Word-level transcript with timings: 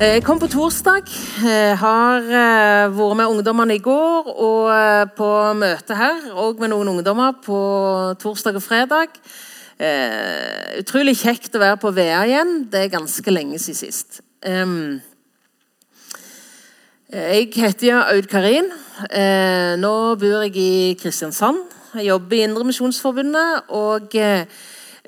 Eh, 0.00 0.14
jeg 0.16 0.22
kom 0.24 0.38
på 0.40 0.46
torsdag. 0.48 1.10
Har 1.76 2.24
eh, 2.24 2.86
vært 2.88 3.16
med 3.18 3.28
ungdommene 3.34 3.74
i 3.76 3.82
går 3.84 4.30
og 4.32 4.70
eh, 4.72 5.02
på 5.12 5.26
møte 5.60 5.92
her. 5.98 6.22
Og 6.40 6.56
med 6.62 6.72
noen 6.72 6.88
ungdommer 6.94 7.34
på 7.44 7.58
torsdag 8.22 8.56
og 8.56 8.64
fredag. 8.64 9.20
utrolig 10.80 11.18
kjekt 11.20 11.52
å 11.56 11.60
være 11.60 11.76
på 11.80 11.92
VEA 11.92 12.22
igjen. 12.30 12.64
Det 12.72 12.80
er 12.80 12.96
ganske 12.96 13.30
lenge 13.30 13.60
siden 13.60 13.76
sist. 13.76 14.20
jeg 17.12 17.52
heter 17.56 18.00
Aud 18.00 18.26
Karin. 18.28 18.72
nå 19.80 19.94
bor 20.16 20.42
jeg 20.46 20.56
i 20.56 20.96
Kristiansand. 21.00 21.60
Jeg 21.94 22.08
jobber 22.08 22.36
i 22.36 22.44
Indremisjonsforbundet. 22.48 23.68
og 23.68 24.16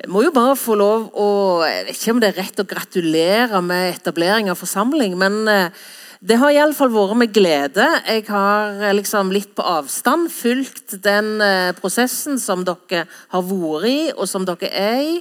jeg 0.03 0.11
må 0.11 0.25
jo 0.25 0.33
bare 0.35 0.57
få 0.59 0.75
lov 0.75 1.11
å 1.15 1.27
Jeg 1.63 1.85
vet 1.87 1.99
ikke 1.99 2.13
om 2.17 2.21
det 2.23 2.31
er 2.33 2.39
rett 2.41 2.63
å 2.63 2.67
gratulere 2.67 3.61
med 3.63 3.93
etablering 3.93 4.49
av 4.51 4.59
forsamling, 4.59 5.15
men 5.19 5.37
eh, 5.47 5.85
det 6.23 6.39
har 6.39 6.51
iallfall 6.55 6.91
vært 6.91 7.19
med 7.21 7.31
glede. 7.35 7.87
Jeg 8.09 8.25
har 8.27 8.83
eh, 8.83 8.95
liksom 8.99 9.31
litt 9.35 9.53
på 9.55 9.63
avstand 9.63 10.27
fulgt 10.35 10.97
den 11.07 11.37
eh, 11.39 11.71
prosessen 11.79 12.41
som 12.43 12.65
dere 12.67 13.05
har 13.31 13.47
vært 13.47 13.87
i, 13.87 13.97
og 14.17 14.27
som 14.27 14.47
dere 14.49 14.73
er 14.75 15.03
i. 15.07 15.17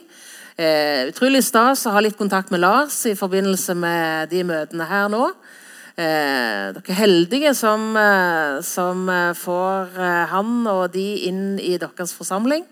utrolig 1.10 1.44
stas 1.46 1.86
å 1.86 1.94
ha 1.94 2.02
litt 2.02 2.18
kontakt 2.18 2.52
med 2.52 2.62
Lars 2.62 2.98
i 3.10 3.16
forbindelse 3.18 3.74
med 3.78 4.30
de 4.34 4.44
møtene 4.46 4.86
her 4.86 5.08
nå. 5.10 5.30
dere 5.96 6.92
er 6.94 7.00
heldige 7.00 7.54
som, 7.58 7.96
som 8.62 9.10
får 9.38 9.98
han 10.34 10.68
og 10.68 10.92
de 10.94 11.08
inn 11.30 11.58
i 11.58 11.78
deres 11.82 12.14
forsamling. 12.14 12.66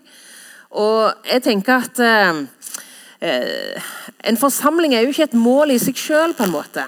Og 0.70 1.26
jeg 1.26 1.42
tenker 1.42 1.82
at 1.82 1.98
eh, 2.04 2.40
eh, 3.26 3.90
En 4.24 4.36
forsamling 4.36 4.94
er 4.94 5.02
jo 5.02 5.14
ikke 5.14 5.28
et 5.30 5.34
mål 5.38 5.74
i 5.74 5.80
seg 5.82 5.98
sjøl, 5.98 6.34
på 6.36 6.46
en 6.46 6.54
måte. 6.54 6.84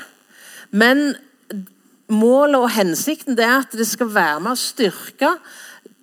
Men 0.70 1.14
målet 2.12 2.60
og 2.60 2.70
hensikten 2.70 3.38
er 3.38 3.62
at 3.62 3.72
det 3.76 3.86
skal 3.88 4.12
være 4.12 4.40
med 4.44 4.52
å 4.52 4.60
styrke 4.60 5.30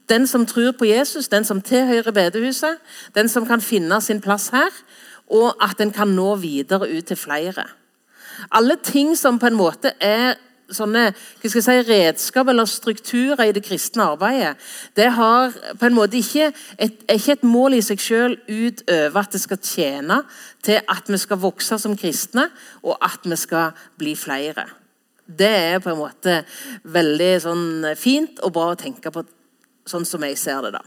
den 0.10 0.26
som 0.28 0.46
tror 0.50 0.74
på 0.74 0.88
Jesus, 0.90 1.30
den 1.30 1.46
som 1.46 1.62
tilhører 1.62 2.12
bedehuset, 2.12 2.80
den 3.14 3.30
som 3.30 3.46
kan 3.46 3.62
finne 3.62 4.02
sin 4.02 4.22
plass 4.22 4.50
her, 4.50 4.74
og 5.30 5.54
at 5.62 5.82
en 5.82 5.94
kan 5.94 6.10
nå 6.10 6.34
videre 6.42 6.90
ut 6.90 7.06
til 7.06 7.18
flere. 7.18 7.68
Alle 8.52 8.80
ting 8.82 9.14
som 9.18 9.38
på 9.40 9.52
en 9.52 9.60
måte 9.60 9.94
er 10.02 10.40
sånne 10.75 11.09
hva 11.12 11.50
skal 11.50 11.59
jeg 11.59 11.66
si, 11.66 11.92
redskap 11.92 12.50
eller 12.52 12.70
strukturer 12.70 13.50
i 13.50 13.53
det 13.56 13.64
kristne 13.66 14.06
arbeidet, 14.14 14.56
det 14.95 15.09
har 15.16 15.56
på 15.80 15.88
en 15.88 15.98
måte 15.98 16.20
ikke 16.20 16.52
et, 16.78 17.02
ikke 17.09 17.38
et 17.38 17.48
mål 17.48 17.78
i 17.80 17.84
seg 17.86 18.03
selv 18.03 18.50
utover 18.50 19.23
at 19.23 19.34
det 19.36 19.42
skal 19.44 19.64
tjene 19.64 20.22
til 20.66 20.81
at 20.81 21.09
vi 21.09 21.20
skal 21.22 21.42
vokse 21.42 21.80
som 21.80 21.98
kristne, 21.98 22.50
og 22.84 22.98
at 23.02 23.26
vi 23.26 23.38
skal 23.39 23.76
bli 24.00 24.16
flere. 24.20 24.67
Det 25.26 25.50
er 25.50 25.81
på 25.84 25.92
en 25.94 26.00
måte 26.02 26.42
veldig 26.89 27.33
sånn 27.44 27.67
fint 28.00 28.42
og 28.45 28.56
bra 28.56 28.72
å 28.73 28.80
tenke 28.80 29.11
på, 29.14 29.23
sånn 29.88 30.08
som 30.08 30.23
jeg 30.26 30.39
ser 30.42 30.66
det. 30.66 30.80
da. 30.80 30.81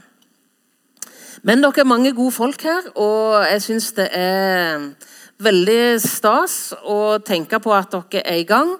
Men 1.42 1.62
dere 1.62 1.82
er 1.82 1.88
mange 1.88 2.12
gode 2.14 2.34
folk 2.34 2.62
her, 2.66 2.90
og 2.98 3.42
jeg 3.48 3.62
syns 3.64 3.92
det 3.96 4.08
er 4.14 4.90
veldig 5.42 5.98
stas 6.02 6.74
å 6.86 7.18
tenke 7.24 7.58
på 7.62 7.72
at 7.74 7.94
dere 7.94 8.22
er 8.22 8.42
i 8.42 8.46
gang. 8.46 8.76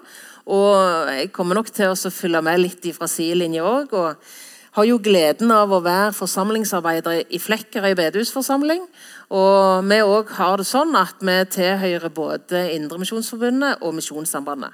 Og 0.51 1.11
jeg 1.13 1.31
kommer 1.35 1.55
nok 1.55 1.69
til 1.71 1.93
å 1.93 2.11
følge 2.11 2.41
med 2.43 2.59
litt 2.59 2.87
fra 2.95 3.07
sidelinja 3.07 3.63
òg. 3.63 3.93
Og 3.95 4.33
har 4.73 4.87
jo 4.89 4.97
gleden 5.05 5.51
av 5.53 5.71
å 5.71 5.83
være 5.85 6.15
forsamlingsarbeider 6.17 7.27
i 7.29 7.39
Flekkerøy 7.39 7.93
bedehusforsamling. 7.99 8.87
Og 9.33 9.85
vi 9.89 9.99
òg 10.01 10.33
har 10.39 10.57
det 10.59 10.67
sånn 10.67 10.95
at 10.97 11.21
vi 11.21 11.37
tilhører 11.53 12.13
både 12.13 12.65
Indremisjonsforbundet 12.73 13.85
og 13.85 13.95
Misjonssambandet. 13.99 14.73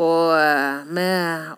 Og 0.00 0.36
eh, 0.36 0.84
vi 0.92 1.08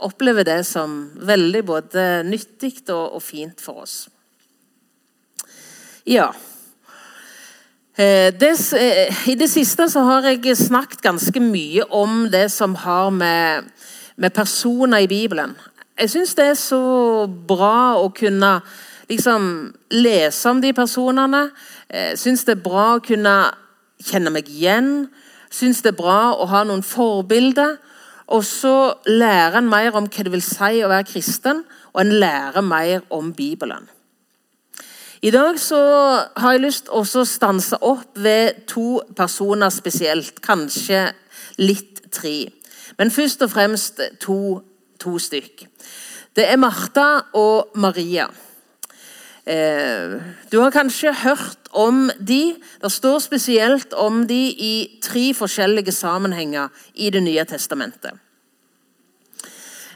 opplever 0.07 0.47
det 0.47 0.63
som 0.67 1.11
veldig 1.21 1.63
både 1.69 2.07
nyttig 2.27 2.79
og, 2.89 3.19
og 3.19 3.23
fint 3.23 3.61
for 3.63 3.85
oss. 3.85 4.07
Ja. 6.09 6.31
Eh, 8.03 8.33
det, 8.41 8.73
eh, 8.73 9.29
I 9.29 9.35
det 9.35 9.51
siste 9.51 9.89
så 9.91 10.01
har 10.07 10.25
jeg 10.27 10.57
snakket 10.57 11.03
ganske 11.05 11.41
mye 11.41 11.85
om 11.91 12.31
det 12.33 12.49
som 12.51 12.75
har 12.75 13.11
med, 13.11 13.69
med 14.17 14.31
personer 14.31 15.05
i 15.05 15.07
Bibelen. 15.07 15.55
Jeg 16.01 16.11
syns 16.11 16.35
det 16.35 16.47
er 16.47 16.59
så 16.59 17.27
bra 17.49 18.01
å 18.01 18.09
kunne 18.17 18.61
liksom, 19.11 19.75
lese 19.91 20.51
om 20.51 20.63
de 20.63 20.73
personene. 20.73 21.51
Jeg 21.93 22.19
syns 22.19 22.45
det 22.49 22.57
er 22.57 22.65
bra 22.65 22.87
å 22.97 23.05
kunne 23.05 23.37
kjenne 24.03 24.33
meg 24.35 24.49
igjen. 24.49 25.09
Syns 25.53 25.85
det 25.85 25.93
er 25.93 26.01
bra 26.01 26.33
å 26.33 26.49
ha 26.49 26.65
noen 26.65 26.83
forbilder. 26.83 27.77
Og 28.33 28.45
så 28.49 28.95
lærer 29.07 29.61
en 29.61 29.69
mer 29.69 29.93
om 29.95 30.09
hva 30.09 30.25
det 30.25 30.33
vil 30.33 30.43
si 30.43 30.81
å 30.81 30.91
være 30.91 31.11
kristen, 31.13 31.67
og 31.93 32.01
en 32.01 32.15
lærer 32.23 32.65
mer 32.65 33.03
om 33.13 33.35
Bibelen. 33.37 33.91
I 35.23 35.31
dag 35.31 35.59
så 35.63 35.79
har 36.35 36.57
jeg 36.57 36.65
lyst 36.65 36.89
til 36.89 37.21
å 37.21 37.27
stanse 37.31 37.79
opp 37.87 38.17
ved 38.19 38.65
to 38.67 39.05
personer 39.15 39.71
spesielt. 39.71 40.41
Kanskje 40.43 41.13
litt 41.63 42.01
tre. 42.11 42.49
Men 42.99 43.15
først 43.15 43.45
og 43.47 43.53
fremst 43.53 44.03
to, 44.19 44.59
to 44.99 45.15
stykk. 45.23 45.69
Det 46.35 46.49
er 46.49 46.59
Martha 46.59 47.07
og 47.39 47.71
Maria. 47.79 48.27
Eh, 49.47 50.19
du 50.51 50.59
har 50.59 50.75
kanskje 50.75 51.15
hørt 51.23 51.71
om 51.71 52.09
de. 52.19 52.57
Det 52.83 52.91
står 52.91 53.23
spesielt 53.23 53.95
om 53.95 54.25
de 54.27 54.43
i 54.51 54.75
tre 55.07 55.31
forskjellige 55.39 55.95
sammenhenger 55.95 56.67
i 56.95 57.15
Det 57.15 57.23
nye 57.23 57.47
testamentet. 57.47 58.19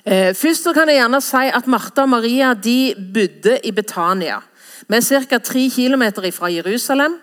Eh, 0.06 0.34
først 0.34 0.70
kan 0.70 0.86
jeg 0.86 1.02
gjerne 1.02 1.20
si 1.20 1.48
at 1.50 1.66
Martha 1.66 2.06
og 2.06 2.14
Maria 2.14 2.54
de 2.54 2.94
bodde 2.94 3.58
i 3.66 3.74
Betania. 3.74 4.44
Vi 4.88 4.96
er 4.96 5.24
ca. 5.28 5.38
tre 5.38 5.68
km 5.70 6.02
fra 6.32 6.50
Jerusalem. 6.52 7.20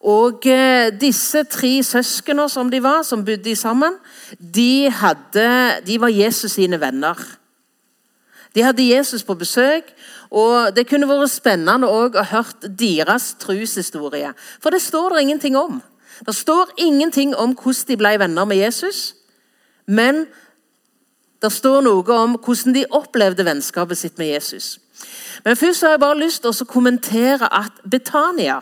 Og 0.00 0.46
eh, 0.46 0.92
disse 1.00 1.44
tre 1.44 1.82
søsknene 1.82 2.48
som 2.52 2.70
de 2.70 2.82
var, 2.82 3.02
som 3.02 3.24
bodde 3.24 3.56
sammen, 3.56 3.96
de, 4.38 4.90
hadde, 4.90 5.48
de 5.86 6.00
var 6.00 6.12
Jesus 6.12 6.52
sine 6.52 6.80
venner. 6.80 7.16
De 8.54 8.62
hadde 8.62 8.88
Jesus 8.88 9.24
på 9.24 9.34
besøk, 9.34 9.88
og 10.30 10.76
det 10.76 10.86
kunne 10.88 11.08
vært 11.08 11.32
spennende 11.32 11.88
å 11.88 12.06
høre 12.08 12.70
deres 12.78 13.34
troshistorie. 13.40 14.32
For 14.60 14.72
det 14.72 14.80
står 14.84 15.16
det 15.16 15.26
ingenting 15.26 15.56
om. 15.56 15.82
Det 16.24 16.34
står 16.34 16.72
ingenting 16.80 17.34
om 17.36 17.52
hvordan 17.52 17.88
de 17.88 17.98
ble 18.00 18.14
venner 18.20 18.48
med 18.48 18.56
Jesus, 18.56 19.14
men 19.86 20.24
det 21.42 21.52
står 21.52 21.84
noe 21.84 22.16
om 22.16 22.38
hvordan 22.40 22.74
de 22.74 22.86
opplevde 22.96 23.44
vennskapet 23.44 24.00
sitt 24.00 24.16
med 24.18 24.32
Jesus. 24.32 24.78
Men 25.44 25.56
først 25.56 25.82
har 25.82 25.90
jeg 25.90 26.00
bare 26.00 26.18
lyst 26.18 26.42
til 26.42 26.50
å 26.50 26.68
kommentere 26.70 27.48
at 27.52 27.84
Betania 27.90 28.60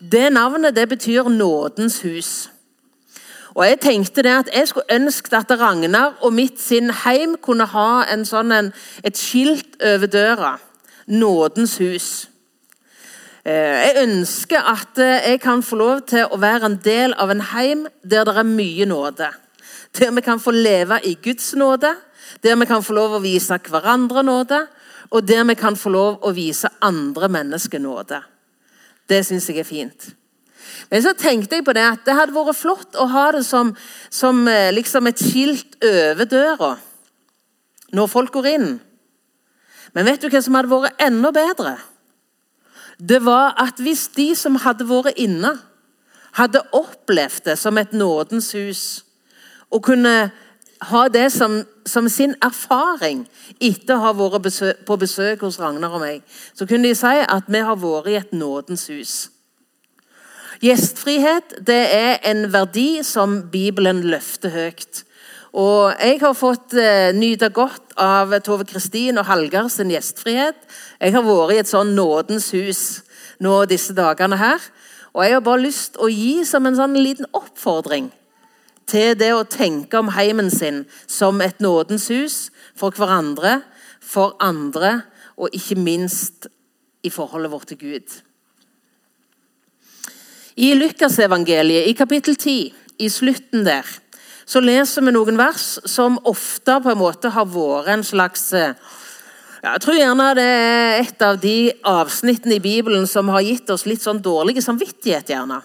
det 0.00 0.32
navnet 0.32 0.76
det 0.76 0.88
betyr 0.88 1.28
nådens 1.28 2.00
hus. 2.00 2.50
Og 3.56 3.66
Jeg 3.66 3.80
tenkte 3.80 4.22
det 4.22 4.30
at 4.30 4.48
jeg 4.52 4.68
skulle 4.68 4.92
ønske 4.92 5.36
at 5.36 5.50
Ragnar 5.50 6.18
og 6.20 6.32
mitt 6.32 6.60
sin 6.60 6.90
heim 6.90 7.36
kunne 7.42 7.64
ha 7.64 8.04
en 8.12 8.24
sånn 8.28 8.52
en, 8.52 8.72
et 9.04 9.16
skilt 9.16 9.78
over 9.80 10.06
døra. 10.06 10.58
Nådens 11.06 11.78
hus. 11.78 12.28
Eh, 13.46 13.78
jeg 13.86 14.02
ønsker 14.02 14.60
at 14.60 14.98
eh, 14.98 15.30
jeg 15.30 15.40
kan 15.40 15.62
få 15.62 15.76
lov 15.76 16.00
til 16.10 16.26
å 16.28 16.36
være 16.36 16.66
en 16.66 16.80
del 16.84 17.14
av 17.14 17.30
en 17.30 17.40
heim 17.54 17.86
der 18.02 18.26
det 18.28 18.36
er 18.36 18.48
mye 18.48 18.84
nåde. 18.84 19.30
Der 19.96 20.10
vi 20.12 20.20
kan 20.20 20.40
få 20.40 20.50
leve 20.50 21.00
i 21.04 21.14
Guds 21.14 21.54
nåde, 21.54 21.94
der 22.42 22.56
vi 22.56 22.66
kan 22.66 22.82
få 22.82 22.92
lov 22.92 23.16
å 23.16 23.22
vise 23.24 23.56
hverandre 23.70 24.22
nåde, 24.26 24.66
og 25.10 25.26
der 25.28 25.44
vi 25.48 25.54
kan 25.58 25.76
få 25.78 25.92
lov 25.94 26.24
å 26.26 26.32
vise 26.34 26.70
andre 26.84 27.28
mennesker 27.28 27.82
nåde. 27.82 28.20
Det 29.08 29.22
syns 29.26 29.48
jeg 29.50 29.62
er 29.62 29.68
fint. 29.68 30.08
Men 30.90 31.02
så 31.02 31.12
tenkte 31.18 31.58
jeg 31.58 31.66
på 31.66 31.74
det 31.76 31.84
at 31.86 32.02
det 32.06 32.16
hadde 32.16 32.34
vært 32.34 32.58
flott 32.58 32.98
å 32.98 33.06
ha 33.10 33.28
det 33.36 33.44
som, 33.46 33.72
som 34.10 34.42
eh, 34.50 34.72
liksom 34.74 35.06
et 35.06 35.22
skilt 35.22 35.78
over 35.84 36.28
døra 36.30 36.74
når 37.94 38.10
folk 38.10 38.34
går 38.34 38.48
inn. 38.56 38.70
Men 39.94 40.08
vet 40.08 40.20
du 40.20 40.28
hva 40.28 40.42
som 40.42 40.56
hadde 40.58 40.72
vært 40.72 41.02
enda 41.02 41.30
bedre? 41.34 41.76
Det 42.98 43.20
var 43.24 43.54
at 43.60 43.80
hvis 43.82 44.08
de 44.16 44.30
som 44.36 44.58
hadde 44.60 44.88
vært 44.88 45.18
inne, 45.20 45.54
hadde 46.36 46.64
opplevd 46.76 47.46
det 47.48 47.56
som 47.60 47.78
et 47.80 47.94
nådens 47.96 48.50
hus, 48.56 48.82
og 49.72 49.82
kunne 49.88 50.30
ha 50.80 51.06
det 51.08 51.30
som, 51.32 51.62
som, 51.88 52.08
sin 52.08 52.34
erfaring 52.44 53.24
etter 53.60 53.96
å 53.96 54.02
ha 54.04 54.12
vært 54.16 54.44
besøk, 54.44 54.82
på 54.86 54.98
besøk 55.00 55.44
hos 55.46 55.58
Ragnar 55.60 55.94
og 55.96 56.02
meg, 56.02 56.20
så 56.54 56.68
kunne 56.68 56.90
de 56.90 56.98
si 56.98 57.14
at 57.22 57.48
vi 57.48 57.62
har 57.64 57.80
vært 57.80 58.10
i 58.12 58.18
et 58.20 58.36
nådens 58.36 58.86
hus. 58.92 59.14
Gjestfrihet 60.64 61.58
det 61.68 61.82
er 61.92 62.20
en 62.28 62.46
verdi 62.52 63.02
som 63.04 63.42
Bibelen 63.52 64.02
løfter 64.08 64.52
høyt. 64.52 65.02
Og 65.56 65.92
Jeg 66.00 66.20
har 66.20 66.36
fått 66.36 66.74
eh, 66.76 67.12
nyte 67.16 67.48
godt 67.48 67.94
av 67.96 68.34
Tove 68.44 68.66
Kristin 68.68 69.16
og 69.16 69.24
Hallgeir 69.28 69.70
sin 69.72 69.92
gjestfrihet. 69.92 70.56
Jeg 71.00 71.14
har 71.14 71.24
vært 71.24 71.54
i 71.54 71.60
et 71.62 71.70
sånn 71.70 71.94
nådens 71.96 72.50
hus 72.52 72.82
nå 73.40 73.62
disse 73.68 73.96
dagene 73.96 74.36
her. 74.36 74.60
Og 75.16 75.24
jeg 75.24 75.32
har 75.32 75.44
bare 75.44 75.64
lyst 75.64 75.96
å 75.96 76.10
gi 76.12 76.44
som 76.44 76.68
en 76.68 76.76
sånn 76.76 76.96
liten 77.00 77.28
oppfordring 77.32 78.10
til 78.86 79.16
det 79.18 79.32
å 79.34 79.46
tenke 79.50 79.98
om 79.98 80.12
heimen 80.14 80.50
sin 80.52 80.84
som 81.10 81.40
et 81.42 81.58
nådens 81.62 82.06
hus 82.12 82.36
for 82.78 82.94
hverandre, 82.94 83.60
for 84.00 84.36
andre 84.40 85.00
og 85.36 85.52
ikke 85.56 85.78
minst 85.78 86.46
i 87.04 87.10
forholdet 87.10 87.52
vårt 87.52 87.70
til 87.72 87.80
Gud. 87.80 88.16
I 90.56 90.72
Lukasevangeliet, 90.78 91.90
i 91.90 91.92
kapittel 91.92 92.36
10, 92.36 92.72
i 92.98 93.08
slutten 93.12 93.66
der, 93.66 93.84
så 94.46 94.62
leser 94.62 95.04
vi 95.04 95.12
noen 95.12 95.36
vers 95.36 95.74
som 95.90 96.20
ofte 96.24 96.78
på 96.80 96.92
en 96.92 97.00
måte 97.00 97.32
har 97.34 97.48
vært 97.50 97.90
en 97.92 98.04
slags 98.06 98.52
ja, 98.54 98.72
Jeg 99.74 99.82
tror 99.82 99.98
gjerne 99.98 100.28
det 100.38 100.46
er 100.46 101.00
et 101.02 101.24
av 101.26 101.40
de 101.42 101.58
avsnittene 101.82 102.56
i 102.56 102.62
Bibelen 102.62 103.08
som 103.10 103.28
har 103.34 103.42
gitt 103.42 103.70
oss 103.74 103.84
litt 103.90 104.04
sånn 104.04 104.22
dårlig 104.22 104.62
samvittighet. 104.62 105.34
gjerne. 105.34 105.60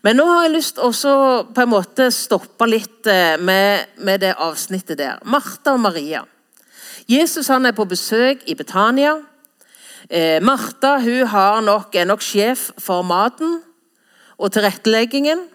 Men 0.00 0.16
nå 0.16 0.24
har 0.24 0.46
jeg 0.46 0.54
lyst 0.54 0.78
til 0.78 1.08
å 1.12 1.24
på 1.52 1.60
en 1.60 1.72
måte 1.72 2.06
stoppe 2.14 2.68
litt 2.68 3.08
eh, 3.10 3.36
med, 3.36 3.90
med 4.00 4.22
det 4.24 4.32
avsnittet 4.40 4.96
der. 5.00 5.18
Martha 5.28 5.74
og 5.76 5.82
Maria. 5.84 6.22
Jesus 7.10 7.50
han 7.52 7.68
er 7.68 7.76
på 7.76 7.84
besøk 7.88 8.46
i 8.48 8.56
Betania. 8.56 9.18
Eh, 10.08 10.40
Martha 10.40 10.96
hun 11.04 11.28
nok, 11.66 11.94
er 11.94 12.08
nok 12.08 12.24
sjef 12.24 12.70
for 12.80 13.04
maten 13.04 13.58
og 14.40 14.52
tilretteleggingen. 14.54 15.49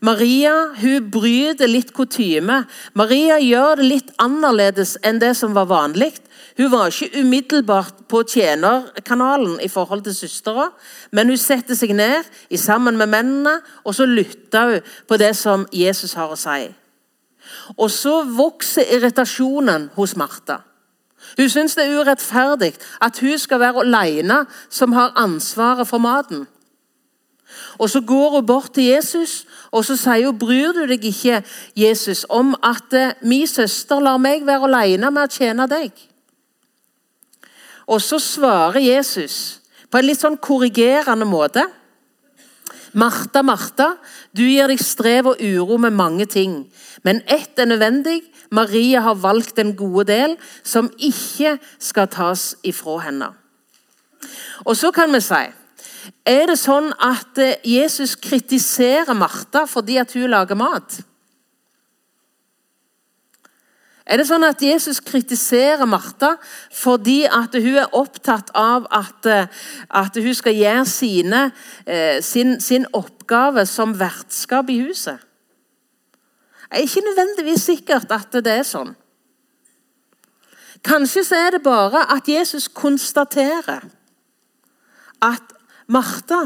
Maria 0.00 0.72
hun 0.80 1.10
bryter 1.12 1.68
litt 1.68 1.92
kutyme. 1.92 2.62
Maria 2.94 3.38
gjør 3.42 3.80
det 3.80 3.88
litt 3.88 4.12
annerledes 4.22 4.96
enn 5.04 5.20
det 5.20 5.34
som 5.36 5.54
var 5.54 5.68
vanlig. 5.70 6.14
Hun 6.56 6.70
var 6.72 6.88
ikke 6.88 7.20
umiddelbart 7.20 8.02
på 8.08 8.22
tjenerkanalen 8.28 9.60
i 9.64 9.68
forhold 9.72 10.04
til 10.04 10.16
søstera, 10.16 10.68
men 11.12 11.32
hun 11.32 11.40
setter 11.40 11.76
seg 11.78 11.94
ned 11.96 12.28
sammen 12.60 12.98
med 13.00 13.12
mennene 13.12 13.58
og 13.84 13.96
så 13.96 14.06
lytter 14.08 14.76
hun 14.76 14.92
på 15.08 15.20
det 15.20 15.34
som 15.36 15.66
Jesus 15.72 16.16
har 16.18 16.32
å 16.32 16.38
si. 16.38 16.68
Og 17.76 17.88
så 17.90 18.22
vokser 18.28 18.92
irritasjonen 18.96 19.90
hos 19.96 20.16
Martha. 20.16 20.62
Hun 21.38 21.48
syns 21.50 21.76
det 21.78 21.86
er 21.86 22.00
urettferdig 22.00 22.72
at 23.02 23.20
hun 23.22 23.38
skal 23.38 23.60
være 23.62 23.84
alene 23.86 24.42
som 24.70 24.92
har 24.96 25.14
ansvaret 25.16 25.88
for 25.88 26.02
maten. 26.02 26.46
Og 27.78 27.90
Så 27.90 28.00
går 28.00 28.30
hun 28.30 28.46
bort 28.46 28.74
til 28.74 28.84
Jesus 28.84 29.46
og 29.72 29.86
så 29.88 29.96
sier 29.96 30.28
hun, 30.28 30.38
bryr 30.38 30.74
du 30.76 30.84
deg 30.88 31.04
ikke 31.08 31.40
Jesus, 31.78 32.26
om 32.28 32.52
at 32.60 32.92
eh, 32.96 33.14
min 33.24 33.48
søster 33.48 34.02
lar 34.04 34.20
meg 34.20 34.44
være 34.44 34.68
alene 34.68 35.08
med 35.10 35.24
å 35.24 35.32
tjene 35.32 35.66
deg. 35.70 35.94
Og 37.88 38.02
så 38.04 38.20
svarer 38.20 38.84
Jesus 38.84 39.62
på 39.88 39.98
en 39.98 40.06
litt 40.06 40.20
sånn 40.20 40.36
korrigerende 40.40 41.26
måte. 41.28 41.64
Martha, 42.92 43.40
Martha, 43.40 43.94
du 44.36 44.44
gir 44.44 44.68
deg 44.68 44.80
strev 44.84 45.30
og 45.32 45.40
uro 45.40 45.80
med 45.80 45.96
mange 45.96 46.28
ting, 46.28 46.66
men 47.00 47.22
ett 47.24 47.56
er 47.56 47.70
nødvendig. 47.72 48.20
Maria 48.52 49.00
har 49.00 49.16
valgt 49.16 49.56
den 49.56 49.72
gode 49.72 50.10
del, 50.10 50.36
som 50.60 50.90
ikke 51.00 51.56
skal 51.80 52.10
tas 52.12 52.50
ifra 52.68 52.98
henne. 53.06 53.30
Og 54.68 54.76
så 54.76 54.92
kan 54.92 55.08
vi 55.16 55.22
si 55.24 55.40
er 56.26 56.50
det 56.50 56.58
sånn 56.58 56.90
at 57.02 57.38
eh, 57.38 57.58
Jesus 57.66 58.16
kritiserer 58.18 59.14
Martha 59.14 59.66
fordi 59.70 59.98
at 60.02 60.14
hun 60.16 60.30
lager 60.32 60.58
mat? 60.58 61.00
Er 64.02 64.18
det 64.18 64.26
sånn 64.26 64.42
at 64.44 64.62
Jesus 64.62 64.98
kritiserer 65.04 65.86
Martha 65.86 66.34
fordi 66.74 67.22
at 67.30 67.54
hun 67.54 67.78
er 67.84 67.94
opptatt 67.94 68.50
av 68.58 68.88
at, 68.90 69.28
eh, 69.30 69.46
at 69.88 70.18
hun 70.18 70.34
skal 70.34 70.58
gjøre 70.58 70.86
sine, 70.90 71.42
eh, 71.86 72.18
sin, 72.20 72.58
sin, 72.60 72.86
oppgave 72.92 73.64
som 73.66 73.94
vertskap 73.98 74.70
i 74.70 74.80
huset? 74.82 75.22
Det 76.72 76.80
er 76.80 76.88
ikke 76.88 77.06
nødvendigvis 77.06 77.64
sikkert 77.68 78.10
at 78.10 78.32
det 78.32 78.52
er 78.58 78.66
sånn. 78.66 78.94
Kanskje 80.82 81.22
så 81.22 81.38
er 81.38 81.50
det 81.54 81.62
bare 81.62 82.02
at 82.10 82.26
Jesus 82.26 82.66
konstaterer 82.66 83.84
at 85.22 85.52
Martha, 85.86 86.44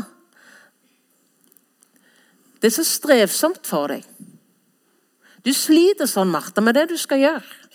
det 2.61 2.71
er 2.71 2.77
så 2.77 2.87
strevsomt 2.89 3.67
for 3.69 3.93
deg. 3.93 4.05
Du 5.47 5.53
sliter 5.55 6.09
sånn, 6.11 6.33
Martha, 6.33 6.63
med 6.65 6.75
det 6.75 6.89
du 6.91 6.97
skal 6.99 7.21
gjøre. 7.23 7.67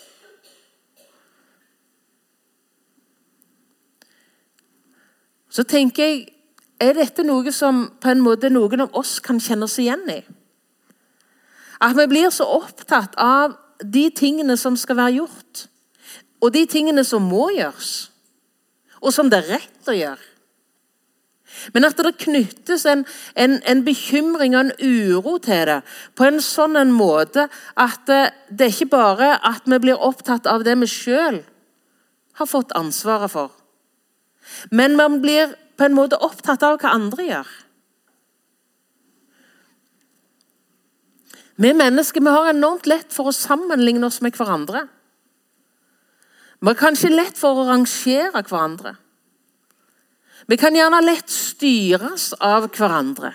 Så 5.52 5.64
tenker 5.68 6.08
jeg 6.08 6.28
Er 6.82 6.96
dette 6.96 7.22
noe 7.22 7.52
som 7.54 7.84
på 8.02 8.10
en 8.10 8.22
måte 8.24 8.48
noen 8.50 8.80
av 8.82 8.96
oss 8.98 9.20
kan 9.22 9.36
kjenne 9.38 9.68
oss 9.68 9.76
igjen 9.78 10.00
i? 10.10 10.16
At 11.78 11.94
vi 11.94 12.08
blir 12.10 12.32
så 12.34 12.42
opptatt 12.56 13.14
av 13.22 13.54
de 13.78 14.08
tingene 14.10 14.56
som 14.58 14.74
skal 14.74 14.98
være 14.98 15.20
gjort, 15.20 15.62
og 16.42 16.50
de 16.56 16.64
tingene 16.66 17.04
som 17.06 17.22
må 17.22 17.52
gjøres, 17.54 17.92
og 18.98 19.14
som 19.14 19.30
det 19.30 19.44
er 19.44 19.50
rett 19.60 19.92
å 19.92 19.94
gjøre. 19.94 20.31
Men 21.74 21.86
at 21.86 21.98
det 22.00 22.14
knyttes 22.24 22.84
en, 22.88 23.04
en, 23.38 23.56
en, 23.68 23.84
bekymring 23.86 24.56
og 24.56 24.66
en 24.66 24.72
uro 24.82 25.38
til 25.42 25.64
det 25.68 25.78
på 26.18 26.26
en 26.26 26.40
sånn 26.42 26.78
en 26.80 26.92
måte 26.94 27.48
at 27.78 28.04
det, 28.10 28.22
det 28.50 28.66
er 28.66 28.74
ikke 28.74 28.92
bare 28.96 29.32
at 29.46 29.66
vi 29.70 29.78
blir 29.82 30.00
opptatt 30.02 30.48
av 30.50 30.64
det 30.66 30.76
vi 30.82 30.90
sjøl 30.90 31.42
har 32.40 32.48
fått 32.48 32.74
ansvaret 32.78 33.32
for. 33.32 33.52
Men 34.70 34.96
man 34.98 35.20
blir 35.22 35.54
på 35.78 35.86
en 35.86 35.96
måte 35.96 36.18
opptatt 36.20 36.64
av 36.66 36.80
hva 36.80 36.94
andre 36.96 37.28
gjør. 37.28 37.52
Vi 41.62 41.70
mennesker 41.76 42.24
vi 42.24 42.32
har 42.32 42.50
enormt 42.50 42.88
lett 42.90 43.12
for 43.14 43.30
å 43.30 43.36
sammenligne 43.36 44.08
oss 44.08 44.20
med 44.24 44.34
hverandre. 44.36 44.86
Vi 46.62 46.70
har 46.70 46.78
kanskje 46.78 47.12
lett 47.12 47.38
for 47.38 47.58
å 47.58 47.68
rangere 47.68 48.32
hverandre. 48.40 48.96
Vi 50.52 50.58
kan 50.60 50.74
gjerne 50.76 50.98
lett 51.00 51.30
styres 51.32 52.34
av 52.36 52.66
hverandre 52.74 53.30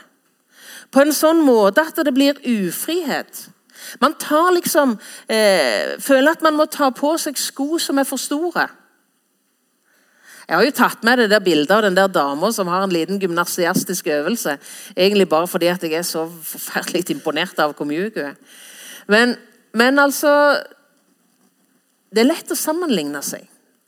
på 0.94 1.02
en 1.02 1.14
sånn 1.16 1.40
måte 1.42 1.82
at 1.90 1.98
det 2.06 2.14
blir 2.14 2.38
ufrihet. 2.46 3.48
Man 4.04 4.14
tar 4.22 4.52
liksom, 4.54 4.94
eh, 5.26 5.98
føler 5.98 6.32
at 6.32 6.44
man 6.46 6.54
må 6.60 6.68
ta 6.70 6.92
på 6.92 7.16
seg 7.18 7.40
sko 7.42 7.80
som 7.82 7.98
er 7.98 8.06
for 8.06 8.22
store. 8.22 8.68
Jeg 10.48 10.56
har 10.56 10.64
jo 10.64 10.78
tatt 10.78 11.04
med 11.04 11.18
det 11.18 11.30
der 11.34 11.44
bildet 11.44 11.72
av 11.72 11.82
den 11.82 11.96
der 11.96 12.08
dama 12.08 12.52
som 12.54 12.68
har 12.68 12.84
en 12.84 12.94
liten 12.94 13.20
gymnasiastisk 13.20 14.08
øvelse. 14.08 14.60
Egentlig 14.96 15.28
bare 15.28 15.48
fordi 15.48 15.68
at 15.74 15.82
jeg 15.82 15.94
er 15.94 16.04
så 16.04 16.30
forferdelig 16.30 17.10
imponert 17.10 17.58
av 17.60 17.74
hvor 17.74 17.90
mjuk 17.90 18.16
hun 18.16 18.26
er. 18.30 18.36
Men, 19.08 19.38
men 19.74 20.00
altså 20.00 20.64
Det 22.14 22.22
er 22.22 22.30
lett 22.30 22.52
å 22.52 22.56
sammenligne 22.56 23.20
seg. 23.22 23.44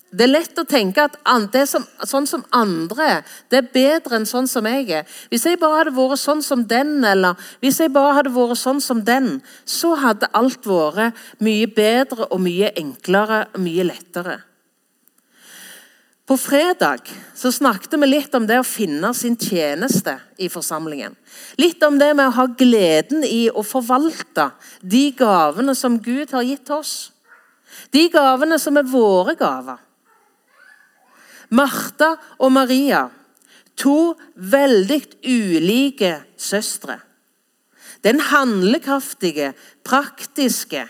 Det 0.09 0.25
er 0.25 0.31
lett 0.31 0.57
å 0.57 0.65
tenke 0.65 1.03
at 1.05 1.17
det 1.53 1.67
som, 1.69 1.83
sånn 2.09 2.25
som 2.25 2.41
andre 2.55 3.19
det 3.51 3.59
er 3.59 3.67
bedre 3.73 4.17
enn 4.17 4.25
sånn 4.25 4.47
som 4.49 4.65
jeg 4.65 4.87
er. 5.01 5.07
Hvis 5.29 5.45
jeg 5.45 5.59
bare 5.61 5.83
hadde 5.83 5.93
vært 5.93 6.21
sånn 6.21 6.41
som 6.41 6.63
den, 6.65 7.03
eller 7.05 7.37
hvis 7.61 7.77
jeg 7.83 7.93
bare 7.93 8.15
hadde 8.17 8.33
vært 8.33 8.57
sånn 8.57 8.81
som 8.81 9.03
den, 9.05 9.37
så 9.69 9.93
hadde 10.01 10.31
alt 10.33 10.65
vært 10.65 11.17
mye 11.45 11.67
bedre 11.69 12.25
og 12.33 12.41
mye 12.41 12.71
enklere 12.81 13.43
og 13.53 13.61
mye 13.61 13.85
lettere. 13.85 14.39
På 16.29 16.37
fredag 16.37 17.09
så 17.37 17.49
snakket 17.53 17.95
vi 17.97 18.09
litt 18.09 18.35
om 18.37 18.45
det 18.49 18.59
å 18.61 18.65
finne 18.65 19.09
sin 19.17 19.37
tjeneste 19.37 20.15
i 20.37 20.49
forsamlingen. 20.49 21.13
Litt 21.57 21.81
om 21.85 21.97
det 22.01 22.11
med 22.13 22.29
å 22.29 22.35
ha 22.35 22.45
gleden 22.57 23.25
i 23.25 23.47
å 23.49 23.63
forvalte 23.65 24.51
de 24.81 25.07
gavene 25.17 25.73
som 25.77 25.97
Gud 26.01 26.33
har 26.33 26.45
gitt 26.45 26.69
oss. 26.73 27.11
De 27.93 28.07
gavene 28.13 28.57
som 28.61 28.77
er 28.77 28.89
våre 28.89 29.33
gaver. 29.37 29.81
Martha 31.49 32.13
og 32.37 32.51
Maria, 32.53 33.07
to 33.79 34.13
veldig 34.35 35.01
ulike 35.25 36.13
søstre. 36.37 36.99
Den 38.03 38.19
handlekraftige, 38.19 39.53
praktiske, 39.83 40.85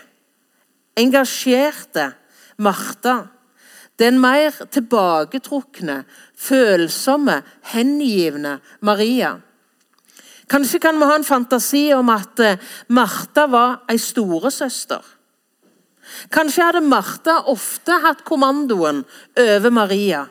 engasjerte 0.96 2.12
Martha. 2.58 3.30
Den 3.98 4.20
mer 4.20 4.54
tilbaketrukne, 4.72 6.04
følsomme, 6.36 7.42
hengivne 7.72 8.58
Maria. 8.80 9.34
Kanskje 10.50 10.80
kan 10.82 10.98
vi 10.98 11.06
ha 11.06 11.16
en 11.18 11.24
fantasi 11.24 11.82
om 11.94 12.08
at 12.10 12.40
eh, 12.42 12.56
Martha 12.88 13.44
var 13.46 13.74
ei 13.90 14.00
storesøster. 14.00 15.04
Kanskje 16.32 16.64
hadde 16.64 16.82
Martha 16.82 17.36
ofte 17.52 18.00
hatt 18.02 18.24
kommandoen 18.26 19.04
over 19.38 19.70
Maria 19.70 20.24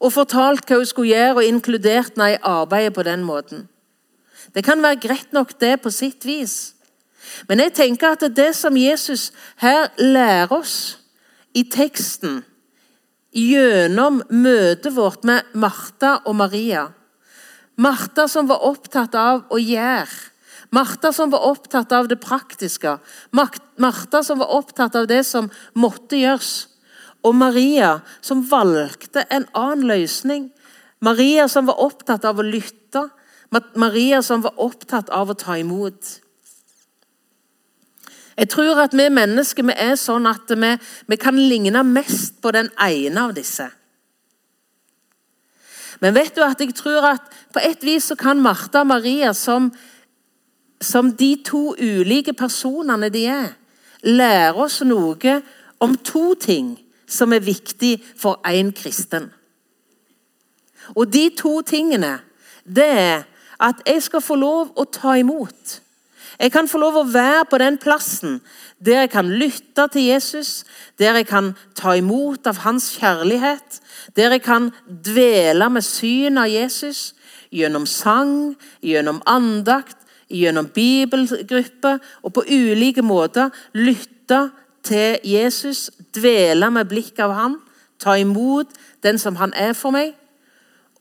og 0.00 0.14
fortalt 0.14 0.64
hva 0.66 0.80
hun 0.80 0.88
skulle 0.88 1.12
gjøre, 1.12 1.36
og 1.36 1.44
inkludert 1.44 2.14
henne 2.16 2.34
i 2.34 2.40
arbeidet 2.42 2.94
på 2.96 3.04
den 3.06 3.24
måten. 3.26 3.66
Det 4.54 4.64
kan 4.66 4.82
være 4.82 5.00
greit 5.00 5.32
nok, 5.36 5.52
det, 5.60 5.76
på 5.82 5.92
sitt 5.94 6.24
vis. 6.26 6.74
Men 7.48 7.60
jeg 7.60 7.74
tenker 7.76 8.16
at 8.16 8.24
det 8.34 8.54
som 8.56 8.76
Jesus 8.76 9.30
her 9.60 9.90
lærer 10.00 10.52
oss 10.56 10.78
i 11.54 11.66
teksten, 11.68 12.40
gjennom 13.30 14.24
møtet 14.32 14.90
vårt 14.96 15.22
med 15.28 15.52
Martha 15.54 16.16
og 16.26 16.34
Maria 16.34 16.88
Martha 17.80 18.26
som 18.28 18.48
var 18.50 18.64
opptatt 18.68 19.14
av 19.16 19.46
å 19.48 19.58
gjøre. 19.60 20.28
Martha 20.70 21.10
som 21.16 21.30
var 21.32 21.46
opptatt 21.48 21.92
av 21.96 22.10
det 22.10 22.20
praktiske. 22.20 22.98
Martha 23.32 24.20
som 24.26 24.42
var 24.42 24.52
opptatt 24.58 24.98
av 25.00 25.08
det 25.10 25.22
som 25.26 25.48
måtte 25.72 26.20
gjøres. 26.20 26.68
Og 27.22 27.34
Maria 27.36 27.98
som 28.24 28.42
valgte 28.48 29.26
en 29.30 29.46
annen 29.56 29.86
løsning. 29.90 30.48
Maria 31.00 31.48
som 31.48 31.68
var 31.68 31.80
opptatt 31.80 32.24
av 32.24 32.40
å 32.40 32.46
lytte. 32.46 33.06
Maria 33.50 34.22
som 34.22 34.44
var 34.44 34.56
opptatt 34.60 35.10
av 35.12 35.32
å 35.32 35.36
ta 35.38 35.58
imot. 35.60 36.20
Jeg 38.40 38.48
tror 38.48 38.78
at 38.80 38.94
vi 38.96 39.08
mennesker 39.12 39.66
vi 39.68 39.76
er 39.76 39.98
sånn 40.00 40.28
at 40.30 40.48
vi, 40.48 40.70
vi 41.10 41.16
kan 41.20 41.36
ligne 41.36 41.82
mest 41.84 42.38
på 42.40 42.52
den 42.56 42.70
ene 42.80 43.26
av 43.26 43.34
disse. 43.36 43.66
Men 46.00 46.14
vet 46.16 46.32
du 46.32 46.40
at 46.40 46.60
jeg 46.62 46.72
tror 46.78 47.04
at 47.10 47.26
på 47.52 47.60
et 47.60 47.82
vis 47.84 48.06
så 48.08 48.16
kan 48.16 48.40
Martha 48.40 48.80
og 48.80 48.88
Maria, 48.88 49.34
som, 49.36 49.68
som 50.80 51.10
de 51.12 51.34
to 51.44 51.74
ulike 51.76 52.32
personene 52.32 53.10
de 53.12 53.26
er, 53.28 53.50
lære 54.08 54.56
oss 54.56 54.80
noe 54.88 55.34
om 55.84 55.98
to 56.00 56.32
ting 56.40 56.78
som 57.10 57.34
er 57.34 57.44
viktig 57.44 57.98
for 58.16 58.40
én 58.46 58.72
kristen. 58.76 59.28
Og 60.94 61.10
de 61.12 61.28
to 61.36 61.60
tingene, 61.66 62.18
det 62.64 62.88
er 62.88 63.22
at 63.60 63.82
jeg 63.86 64.02
skal 64.02 64.24
få 64.24 64.38
lov 64.40 64.72
å 64.78 64.86
ta 64.88 65.18
imot. 65.20 65.80
Jeg 66.40 66.52
kan 66.54 66.68
få 66.70 66.78
lov 66.80 66.96
å 66.96 67.08
være 67.10 67.44
på 67.50 67.58
den 67.60 67.76
plassen 67.80 68.38
der 68.80 69.02
jeg 69.02 69.10
kan 69.12 69.28
lytte 69.28 69.84
til 69.92 70.06
Jesus, 70.08 70.64
der 70.96 71.18
jeg 71.18 71.26
kan 71.28 71.52
ta 71.76 71.92
imot 71.98 72.46
av 72.48 72.62
hans 72.64 72.94
kjærlighet, 72.96 73.80
der 74.16 74.32
jeg 74.32 74.44
kan 74.46 74.70
dvele 74.86 75.68
med 75.68 75.84
synet 75.84 76.46
av 76.46 76.48
Jesus 76.48 77.10
gjennom 77.52 77.84
sang, 77.86 78.54
gjennom 78.80 79.20
andakt, 79.28 79.98
gjennom 80.30 80.70
bibelgruppe 80.72 81.98
og 82.22 82.32
på 82.32 82.46
ulike 82.48 83.04
måter 83.04 83.50
lytte 83.76 84.46
til 84.86 85.18
Jesus, 85.24 85.90
dvele 86.14 86.70
med 86.70 86.88
blikket 86.88 87.24
av 87.26 87.34
ham, 87.36 87.58
ta 88.00 88.16
imot 88.16 88.72
den 89.04 89.18
som 89.20 89.36
han 89.36 89.52
er 89.56 89.74
for 89.76 89.94
meg. 89.94 90.14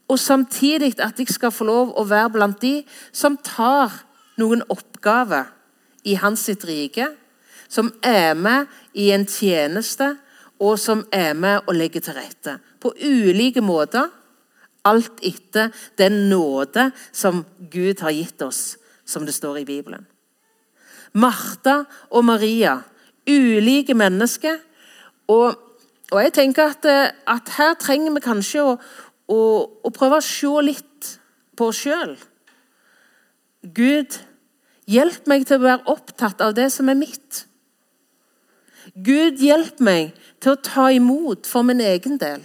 Og 0.10 0.20
samtidig 0.20 0.96
at 1.00 1.20
jeg 1.20 1.30
skal 1.30 1.54
få 1.54 1.68
lov 1.70 1.94
å 1.98 2.06
være 2.10 2.34
blant 2.34 2.62
de 2.62 2.82
som 3.12 3.38
tar 3.46 3.94
noen 4.42 4.64
oppgaver 4.72 5.52
i 6.04 6.16
hans 6.20 6.48
sitt 6.50 6.66
rike, 6.66 7.12
som 7.70 7.92
er 8.02 8.34
med 8.34 8.70
i 8.98 9.12
en 9.14 9.28
tjeneste, 9.30 10.16
og 10.60 10.80
som 10.80 11.06
er 11.14 11.36
med 11.38 11.62
og 11.68 11.76
legger 11.78 12.04
til 12.04 12.18
rette. 12.18 12.58
På 12.82 12.92
ulike 12.92 13.62
måter. 13.64 14.10
Alt 14.88 15.20
etter 15.28 15.74
den 16.00 16.30
nåde 16.32 16.90
som 17.12 17.44
Gud 17.72 18.00
har 18.00 18.16
gitt 18.16 18.42
oss, 18.42 18.78
som 19.06 19.26
det 19.28 19.36
står 19.36 19.60
i 19.62 19.66
Bibelen. 19.68 20.06
Martha 21.14 21.84
og 22.10 22.26
Maria, 22.26 22.78
ulike 23.30 23.96
mennesker. 23.98 24.58
Og, 25.30 25.60
og 26.12 26.24
jeg 26.24 26.34
tenker 26.34 26.74
at, 26.74 26.90
at, 27.28 27.54
her 27.58 27.76
trenger 27.80 28.16
vi 28.16 28.24
kanskje 28.26 28.66
å, 28.66 28.74
å, 29.30 29.42
å 29.86 29.94
prøve 29.94 30.20
å 30.20 30.26
se 30.26 30.66
litt 30.66 31.14
på 31.58 31.70
oss 31.70 31.84
sjøl. 31.86 32.18
Gud 33.76 34.18
Hjelp 34.90 35.28
meg 35.30 35.44
til 35.46 35.60
å 35.60 35.66
være 35.68 35.92
opptatt 35.92 36.40
av 36.42 36.56
det 36.58 36.70
som 36.74 36.88
er 36.90 36.98
mitt. 36.98 37.44
Gud, 38.96 39.38
hjelp 39.38 39.82
meg 39.86 40.16
til 40.42 40.56
å 40.56 40.62
ta 40.66 40.88
imot 40.96 41.46
for 41.46 41.68
min 41.68 41.84
egen 41.84 42.18
del. 42.18 42.42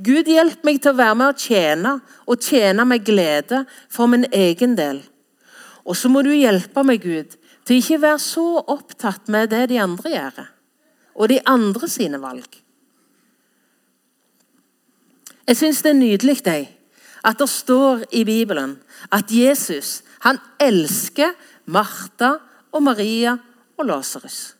Gud, 0.00 0.30
hjelp 0.32 0.64
meg 0.64 0.80
til 0.80 0.94
å 0.94 0.98
være 0.98 1.18
med 1.20 1.34
og 1.34 1.42
tjene, 1.42 1.92
og 2.24 2.40
tjene 2.44 2.86
med 2.88 3.04
glede 3.04 3.60
for 3.92 4.08
min 4.08 4.24
egen 4.32 4.78
del. 4.78 5.02
Og 5.84 5.96
så 5.98 6.08
må 6.12 6.22
du 6.24 6.32
hjelpe 6.32 6.84
meg, 6.88 7.04
Gud, 7.04 7.36
til 7.68 7.82
ikke 7.82 7.98
å 7.98 8.04
være 8.06 8.22
så 8.24 8.46
opptatt 8.64 9.28
med 9.28 9.50
det 9.52 9.66
de 9.68 9.76
andre 9.82 10.14
gjør, 10.14 10.40
og 11.20 11.28
de 11.28 11.38
andre 11.44 11.90
sine 11.90 12.20
valg. 12.22 12.48
Jeg 15.48 15.56
syns 15.56 15.82
det 15.84 15.92
er 15.92 16.00
nydelig 16.00 16.38
det, 16.44 16.60
at 17.24 17.40
det 17.40 17.48
står 17.50 18.06
i 18.16 18.24
Bibelen 18.24 18.78
at 19.12 19.32
Jesus 19.32 19.98
han 20.24 20.40
elsker 20.60 21.34
Martha 21.68 22.34
og 22.72 22.84
Maria 22.84 23.36
og 23.78 23.88
Lasarus. 23.88 24.54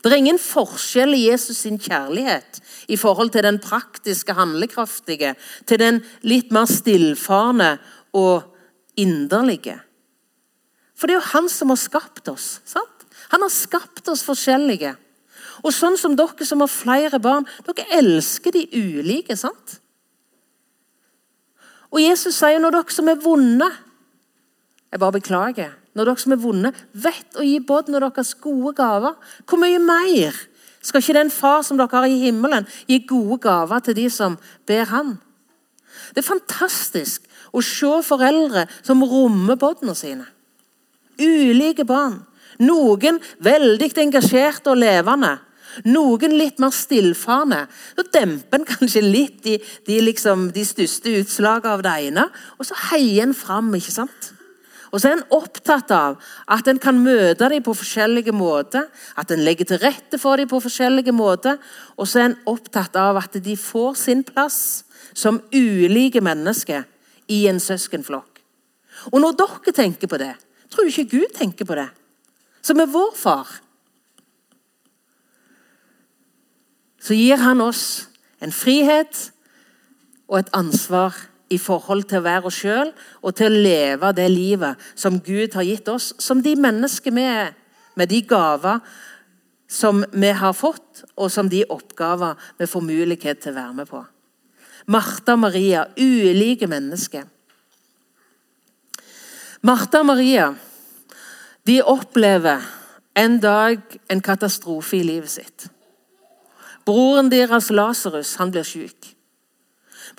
Det 0.00 0.10
er 0.10 0.16
ingen 0.16 0.40
forskjell 0.40 1.12
i 1.14 1.26
Jesus 1.28 1.60
sin 1.64 1.76
kjærlighet 1.78 2.60
i 2.88 2.96
forhold 2.96 3.34
til 3.34 3.44
den 3.44 3.60
praktiske, 3.62 4.32
handlekraftige, 4.32 5.34
til 5.68 5.80
den 5.80 6.00
litt 6.24 6.52
mer 6.56 6.66
stillfarne 6.70 7.76
og 8.16 8.48
inderlige. 8.96 9.76
For 11.04 11.10
det 11.10 11.18
er 11.18 11.20
jo 11.20 11.32
han 11.34 11.48
som 11.52 11.68
har 11.68 11.76
skapt 11.76 12.30
oss. 12.32 12.62
sant? 12.64 13.02
Han 13.28 13.42
har 13.44 13.50
skapt 13.52 14.06
oss 14.08 14.22
forskjellige. 14.24 14.94
Og 15.60 15.68
sånn 15.76 15.98
som 16.00 16.14
dere 16.16 16.46
som 16.48 16.62
har 16.64 16.70
flere 16.72 17.20
barn, 17.20 17.44
dere 17.66 17.84
elsker 17.98 18.54
de 18.56 18.62
ulike. 18.72 19.36
sant? 19.36 19.82
Og 21.92 22.00
Jesus 22.00 22.38
sier 22.40 22.56
når 22.56 22.78
dere 22.78 22.96
som 22.96 23.08
er 23.12 23.20
vonde 23.20 23.68
Jeg 24.88 25.00
bare 25.02 25.20
beklager 25.20 25.74
når 25.92 26.08
dere 26.08 26.22
som 26.24 26.32
er 26.32 26.40
vonde, 26.40 26.72
vet 26.96 27.36
å 27.36 27.44
gi 27.44 27.60
båten 27.60 27.94
og 27.94 28.00
deres 28.00 28.32
gode 28.40 28.72
gaver. 28.74 29.12
Hvor 29.44 29.60
mye 29.60 29.78
mer 29.78 30.32
skal 30.80 31.04
ikke 31.04 31.20
den 31.20 31.30
far 31.30 31.60
som 31.62 31.76
dere 31.76 31.92
har 31.92 32.08
i 32.08 32.22
himmelen, 32.24 32.64
gi 32.88 33.04
gode 33.04 33.42
gaver 33.44 33.84
til 33.84 34.00
de 34.00 34.08
som 34.08 34.38
ber 34.64 34.88
han? 34.88 35.18
Det 36.16 36.24
er 36.24 36.32
fantastisk 36.32 37.28
å 37.52 37.60
se 37.60 37.92
foreldre 38.08 38.64
som 38.80 39.04
rommer 39.04 39.60
båtene 39.60 39.94
sine. 39.94 40.32
Ulike 41.20 41.86
barn. 41.88 42.20
Noen 42.62 43.18
veldig 43.42 43.90
engasjerte 44.04 44.72
og 44.72 44.78
levende. 44.78 45.36
Noen 45.90 46.36
litt 46.38 46.60
mer 46.62 46.70
stillfarne. 46.74 47.64
Så 47.96 48.06
demper 48.14 48.60
en 48.60 48.68
kanskje 48.68 49.02
litt 49.02 49.42
de, 49.46 49.58
de, 49.88 49.98
liksom, 50.04 50.48
de 50.54 50.62
største 50.66 51.16
utslagene 51.20 51.74
av 51.74 51.82
det 51.82 51.96
ene, 52.08 52.28
og 52.58 52.68
så 52.68 52.78
heier 52.90 53.26
en 53.26 53.34
fram. 53.34 53.72
ikke 53.74 53.94
sant? 53.94 54.30
Og 54.94 55.00
så 55.02 55.10
er 55.10 55.16
en 55.16 55.26
opptatt 55.34 55.90
av 55.90 56.20
at 56.54 56.68
en 56.70 56.78
kan 56.78 57.00
møte 57.02 57.48
dem 57.50 57.64
på 57.66 57.74
forskjellige 57.74 58.30
måter. 58.30 58.86
At 59.18 59.32
en 59.34 59.42
legger 59.42 59.66
til 59.66 59.82
rette 59.82 60.20
for 60.22 60.38
dem 60.38 60.46
på 60.50 60.62
forskjellige 60.62 61.14
måter. 61.14 61.58
Og 61.98 62.06
så 62.06 62.20
er 62.20 62.28
en 62.28 62.40
opptatt 62.46 62.94
av 63.00 63.18
at 63.18 63.40
de 63.42 63.56
får 63.58 63.98
sin 63.98 64.22
plass 64.22 64.84
som 65.14 65.42
ulike 65.50 66.22
mennesker 66.22 66.86
i 67.34 67.44
en 67.50 67.58
søskenflokk. 67.58 68.38
Og 69.10 69.18
når 69.18 69.34
dere 69.40 69.74
tenker 69.74 70.10
på 70.10 70.20
det, 70.22 70.34
tror 70.74 70.90
ikke 70.90 71.18
Gud 71.18 71.36
tenker 71.36 71.68
på 71.68 71.76
det? 71.78 71.88
Som 72.64 72.80
er 72.82 72.90
vår 72.90 73.12
far. 73.16 73.50
Så 77.04 77.16
gir 77.16 77.40
han 77.40 77.60
oss 77.60 78.08
en 78.42 78.52
frihet 78.52 79.30
og 80.28 80.38
et 80.40 80.52
ansvar 80.56 81.16
i 81.52 81.58
forhold 81.60 82.06
til 82.08 82.22
å 82.22 82.24
være 82.24 82.48
oss 82.48 82.60
sjøl 82.62 82.92
og 83.20 83.34
til 83.36 83.50
å 83.50 83.64
leve 83.66 84.12
det 84.16 84.30
livet 84.32 84.86
som 84.96 85.20
Gud 85.20 85.56
har 85.56 85.66
gitt 85.68 85.90
oss, 85.92 86.12
som 86.18 86.40
de 86.42 86.54
mennesker 86.56 87.14
vi 87.14 87.26
er, 87.28 87.52
med 87.94 88.10
de 88.10 88.22
gaver 88.26 88.80
som 89.70 90.02
vi 90.12 90.32
har 90.34 90.54
fått, 90.56 91.04
og 91.16 91.30
som 91.30 91.48
de 91.50 91.62
oppgaver 91.70 92.38
vi 92.58 92.66
får 92.70 92.84
mulighet 92.84 93.42
til 93.42 93.54
å 93.54 93.58
være 93.60 93.76
med 93.80 93.90
på. 93.90 94.00
Martha 94.90 95.36
og 95.36 95.44
Maria, 95.46 95.86
ulike 95.96 96.68
mennesker. 96.68 97.24
Martha 99.64 100.02
og 100.02 100.10
Maria 100.10 100.50
de 101.64 101.78
opplever 101.88 102.60
en 103.16 103.38
dag 103.40 103.80
en 104.12 104.20
katastrofe 104.20 104.98
i 104.98 105.06
livet 105.06 105.30
sitt. 105.32 105.68
Broren 106.84 107.30
deres 107.32 107.70
Lasarus 107.72 108.34
blir 108.52 108.66
syk. 108.68 109.14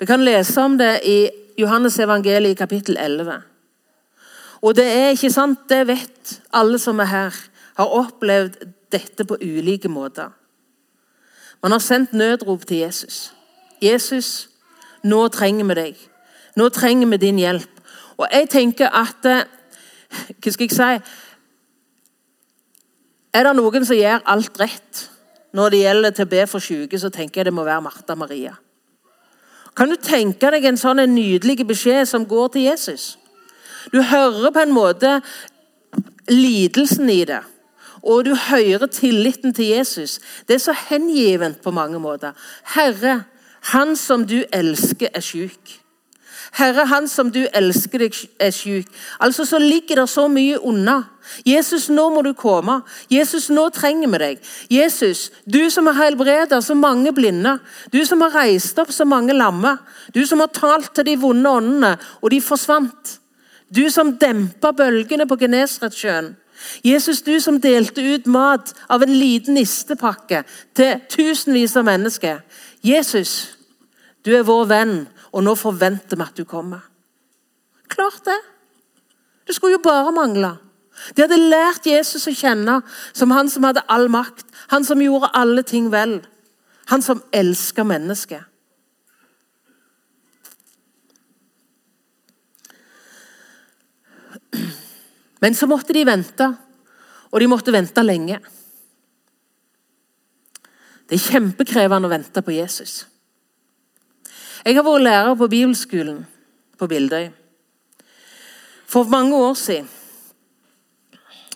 Vi 0.00 0.06
kan 0.06 0.24
lese 0.26 0.58
om 0.60 0.74
det 0.78 0.98
i 1.06 1.30
Johannes 1.56 1.98
evangeliet 2.02 2.56
i 2.56 2.58
kapittel 2.58 2.98
11. 2.98 3.36
Og 4.62 4.74
det 4.74 4.86
er 4.86 5.14
ikke 5.14 5.30
sant, 5.30 5.68
det 5.70 5.86
vet 5.86 6.40
alle 6.50 6.82
som 6.82 6.98
er 6.98 7.12
her, 7.12 7.38
har 7.78 7.94
opplevd 8.00 8.58
dette 8.90 9.24
på 9.24 9.38
ulike 9.38 9.88
måter. 9.88 10.34
Man 11.62 11.70
har 11.70 11.78
sendt 11.78 12.12
nødrop 12.12 12.66
til 12.66 12.82
Jesus. 12.82 13.32
'Jesus, 13.80 14.48
nå 15.04 15.28
trenger 15.28 15.64
vi 15.64 15.74
deg. 15.74 15.96
Nå 16.56 16.68
trenger 16.68 17.06
vi 17.06 17.16
din 17.16 17.38
hjelp.' 17.38 17.75
Og 18.16 18.28
jeg 18.32 18.48
tenker 18.52 18.92
at 18.92 19.28
eh, 19.28 19.44
Hva 20.40 20.52
skal 20.52 20.68
jeg 20.68 20.76
si? 20.76 21.14
Er 23.36 23.44
det 23.44 23.56
noen 23.58 23.84
som 23.84 23.98
gjør 23.98 24.22
alt 24.32 24.60
rett 24.60 25.02
når 25.56 25.72
det 25.72 25.80
gjelder 25.82 26.14
til 26.14 26.26
å 26.26 26.30
be 26.30 26.44
for 26.48 26.62
syke, 26.62 26.98
så 27.00 27.10
tenker 27.12 27.40
jeg 27.40 27.48
det 27.48 27.54
må 27.56 27.64
være 27.64 27.84
Martha 27.84 28.14
Maria. 28.16 28.54
Kan 29.76 29.92
du 29.92 29.96
tenke 30.00 30.50
deg 30.52 30.64
en 30.68 30.78
sånn 30.80 31.02
nydelig 31.12 31.66
beskjed 31.68 32.08
som 32.08 32.24
går 32.28 32.54
til 32.54 32.66
Jesus? 32.68 33.16
Du 33.92 34.00
hører 34.02 34.52
på 34.52 34.62
en 34.64 34.74
måte 34.74 35.18
lidelsen 36.32 37.10
i 37.12 37.22
det. 37.28 37.42
Og 38.06 38.24
du 38.24 38.34
hører 38.38 38.86
tilliten 38.92 39.54
til 39.54 39.72
Jesus. 39.74 40.18
Det 40.48 40.56
er 40.56 40.62
så 40.62 40.74
hengivent 40.88 41.62
på 41.62 41.72
mange 41.74 41.98
måter. 42.00 42.36
Herre, 42.76 43.24
han 43.72 43.96
som 43.98 44.26
du 44.28 44.44
elsker, 44.54 45.10
er 45.12 45.24
syk. 45.24 45.80
Herre, 46.56 46.86
han 46.88 47.04
som 47.08 47.28
du 47.28 47.42
elsker 47.52 48.00
deg, 48.00 48.14
er 48.40 48.52
syk. 48.54 48.88
Altså 49.20 49.44
så 49.44 49.58
ligger 49.60 50.00
det 50.00 50.06
så 50.08 50.24
mye 50.32 50.56
unna. 50.64 51.02
Jesus, 51.44 51.90
nå 51.92 52.06
må 52.14 52.22
du 52.24 52.30
komme. 52.38 52.78
Jesus, 53.12 53.50
nå 53.52 53.66
trenger 53.74 54.08
vi 54.08 54.20
deg. 54.22 54.46
Jesus, 54.72 55.26
du 55.44 55.66
som 55.70 55.90
har 55.90 55.98
helbredet 55.98 56.62
så 56.64 56.74
mange 56.78 57.12
blinde. 57.12 57.58
Du 57.92 58.00
som 58.08 58.24
har 58.24 58.32
reist 58.38 58.78
opp 58.80 58.92
så 58.94 59.04
mange 59.04 59.36
lamme. 59.36 59.74
Du 60.14 60.22
som 60.26 60.40
har 60.40 60.52
talt 60.54 60.94
til 60.96 61.04
de 61.10 61.18
vonde 61.20 61.50
åndene, 61.50 61.92
og 62.22 62.32
de 62.32 62.40
forsvant. 62.40 63.18
Du 63.68 63.84
som 63.90 64.14
dempa 64.16 64.72
bølgene 64.72 65.26
på 65.28 65.36
Genesaretsjøen. 65.36 66.32
Jesus, 66.84 67.20
du 67.22 67.36
som 67.40 67.60
delte 67.60 68.00
ut 68.00 68.26
mat 68.32 68.72
av 68.88 69.04
en 69.04 69.12
liten 69.12 69.58
nistepakke 69.58 70.40
til 70.76 71.02
tusenvis 71.12 71.76
av 71.76 71.84
mennesker. 71.84 72.40
Jesus, 72.80 73.58
du 74.24 74.32
er 74.38 74.46
vår 74.46 74.64
venn 74.72 74.96
og 75.36 75.44
nå 75.44 75.52
forventer 75.58 76.16
vi 76.16 76.24
at 76.24 76.38
du 76.38 76.46
kommer. 76.48 76.80
Klart 77.92 78.24
det. 78.24 78.38
Det 79.46 79.54
skulle 79.54 79.76
jo 79.76 79.84
bare 79.84 80.14
mangle. 80.16 80.56
De 81.12 81.22
hadde 81.22 81.36
lært 81.36 81.86
Jesus 81.86 82.24
å 82.26 82.32
kjenne 82.34 82.80
som 83.12 83.34
han 83.36 83.50
som 83.52 83.66
hadde 83.68 83.84
all 83.92 84.08
makt, 84.10 84.46
han 84.72 84.84
som 84.84 85.02
gjorde 85.02 85.28
alle 85.36 85.62
ting 85.66 85.90
vel, 85.92 86.18
han 86.88 87.04
som 87.04 87.20
elsker 87.36 87.84
mennesket. 87.84 88.48
Men 95.44 95.54
så 95.54 95.68
måtte 95.68 95.92
de 95.92 96.06
vente, 96.08 96.48
og 97.28 97.42
de 97.42 97.50
måtte 97.50 97.74
vente 97.74 98.02
lenge. 98.02 98.40
Det 101.06 101.18
er 101.18 101.26
kjempekrevende 101.28 102.08
å 102.08 102.14
vente 102.14 102.42
på 102.42 102.56
Jesus. 102.56 103.04
Jeg 104.66 104.74
har 104.74 104.82
vært 104.82 105.04
lærer 105.06 105.36
på 105.38 105.46
bibelskolen 105.46 106.24
på 106.74 106.86
Bildøy. 106.90 107.28
For 108.90 109.06
mange 109.06 109.36
år 109.38 109.52
siden 109.54 109.84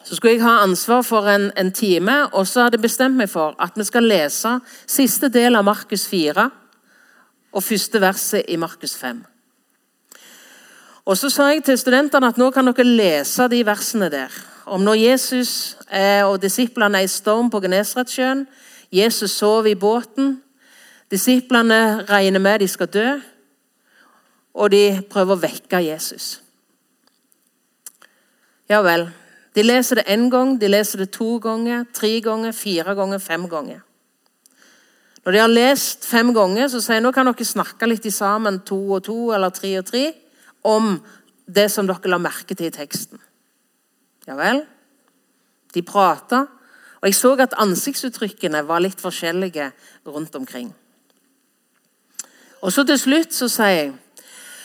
så 0.04 0.14
skulle 0.14 0.36
jeg 0.36 0.42
ha 0.44 0.60
ansvar 0.62 1.02
for 1.02 1.26
en, 1.26 1.48
en 1.58 1.72
time, 1.72 2.28
og 2.32 2.46
så 2.46 2.62
hadde 2.62 2.78
jeg 2.78 2.84
bestemt 2.84 3.18
meg 3.18 3.26
for 3.32 3.56
at 3.58 3.74
vi 3.74 3.86
skal 3.88 4.06
lese 4.06 4.52
siste 4.86 5.26
del 5.26 5.58
av 5.58 5.66
Markus 5.66 6.04
4 6.06 6.44
og 7.50 7.64
første 7.66 8.00
verset 8.02 8.46
i 8.46 8.58
Markus 8.62 8.94
5. 8.98 9.24
Og 11.04 11.18
Så 11.18 11.30
sa 11.34 11.48
jeg 11.50 11.64
til 11.66 11.78
studentene 11.78 12.30
at 12.30 12.38
nå 12.38 12.52
kan 12.54 12.70
dere 12.70 12.86
lese 12.86 13.48
de 13.50 13.64
versene 13.66 14.10
der. 14.10 14.30
Om 14.66 14.86
når 14.86 14.94
Jesus 14.94 15.76
og 16.30 16.38
disiplene 16.42 17.02
er 17.02 17.08
i 17.08 17.10
storm 17.10 17.50
på 17.50 17.60
Genesaretsjøen, 17.60 18.46
Jesus 18.92 19.30
sover 19.30 19.72
i 19.72 19.74
båten, 19.74 20.42
Disiplene 21.10 22.04
regner 22.06 22.38
med 22.42 22.62
de 22.62 22.68
skal 22.70 22.86
dø, 22.86 23.08
og 24.54 24.70
de 24.70 25.00
prøver 25.10 25.34
å 25.34 25.42
vekke 25.42 25.82
Jesus. 25.82 26.38
Ja 28.70 28.82
vel. 28.86 29.08
De 29.54 29.64
leser 29.66 29.98
det 29.98 30.10
én 30.14 30.28
gang, 30.30 30.54
de 30.60 30.68
leser 30.70 31.02
det 31.02 31.10
to 31.16 31.38
ganger, 31.42 31.88
tre 31.94 32.12
ganger, 32.22 32.54
fire 32.54 32.94
ganger, 32.94 33.18
fem 33.18 33.48
ganger. 33.50 33.80
Når 35.24 35.34
de 35.34 35.40
har 35.42 35.50
lest 35.50 36.06
fem 36.06 36.30
ganger, 36.34 36.68
så 36.70 36.80
sier 36.80 37.00
de 37.00 37.04
nå 37.08 37.12
kan 37.12 37.26
dere 37.28 37.46
snakke 37.46 37.88
litt 37.90 38.06
sammen, 38.14 38.60
to 38.64 38.78
og 38.94 39.02
to 39.08 39.32
eller 39.34 39.50
tre 39.52 39.72
og 39.80 39.88
tre, 39.90 40.04
om 40.62 40.94
det 41.50 41.66
som 41.72 41.88
dere 41.88 42.12
la 42.12 42.20
merke 42.22 42.54
til 42.54 42.70
i 42.70 42.74
teksten. 42.74 43.18
Ja 44.28 44.38
vel. 44.38 44.62
De 45.74 45.82
prata, 45.86 46.44
og 47.00 47.08
jeg 47.08 47.18
så 47.18 47.34
at 47.42 47.58
ansiktsuttrykkene 47.58 48.62
var 48.68 48.82
litt 48.84 49.02
forskjellige 49.02 49.70
rundt 50.06 50.34
omkring. 50.38 50.70
Og 52.60 52.72
så 52.72 52.84
til 52.84 52.98
slutt 53.00 53.34
så 53.36 53.48
sier 53.48 53.76
jeg 53.76 53.92